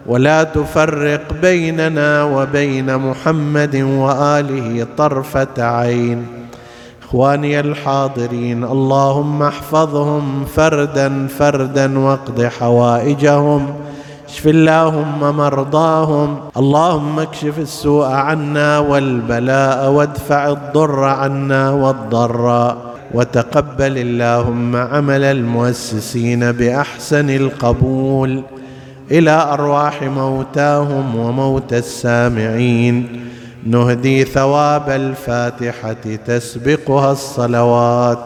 ولا 0.05 0.43
تفرق 0.43 1.22
بيننا 1.41 2.24
وبين 2.24 2.97
محمد 2.97 3.76
وآله 3.76 4.88
طرفة 4.97 5.47
عين. 5.57 6.26
إخواني 7.03 7.59
الحاضرين 7.59 8.64
اللهم 8.64 9.43
احفظهم 9.43 10.45
فردا 10.55 11.28
فردا 11.39 11.99
واقض 11.99 12.43
حوائجهم. 12.43 13.76
اشف 14.32 14.47
اللهم 14.47 15.38
مرضاهم. 15.38 16.39
اللهم 16.57 17.19
اكشف 17.19 17.59
السوء 17.59 18.05
عنا 18.05 18.79
والبلاء 18.79 19.91
وادفع 19.91 20.49
الضر 20.49 21.03
عنا 21.03 21.71
والضراء 21.71 22.77
وتقبل 23.13 23.97
اللهم 23.97 24.75
عمل 24.75 25.23
المؤسسين 25.23 26.51
بأحسن 26.51 27.29
القبول. 27.29 28.43
إلى 29.11 29.32
أرواح 29.32 30.03
موتاهم 30.03 31.15
وموتى 31.15 31.77
السامعين. 31.77 33.25
نهدي 33.65 34.23
ثواب 34.23 34.89
الفاتحة 34.89 36.03
تسبقها 36.27 37.11
الصلوات. 37.11 38.25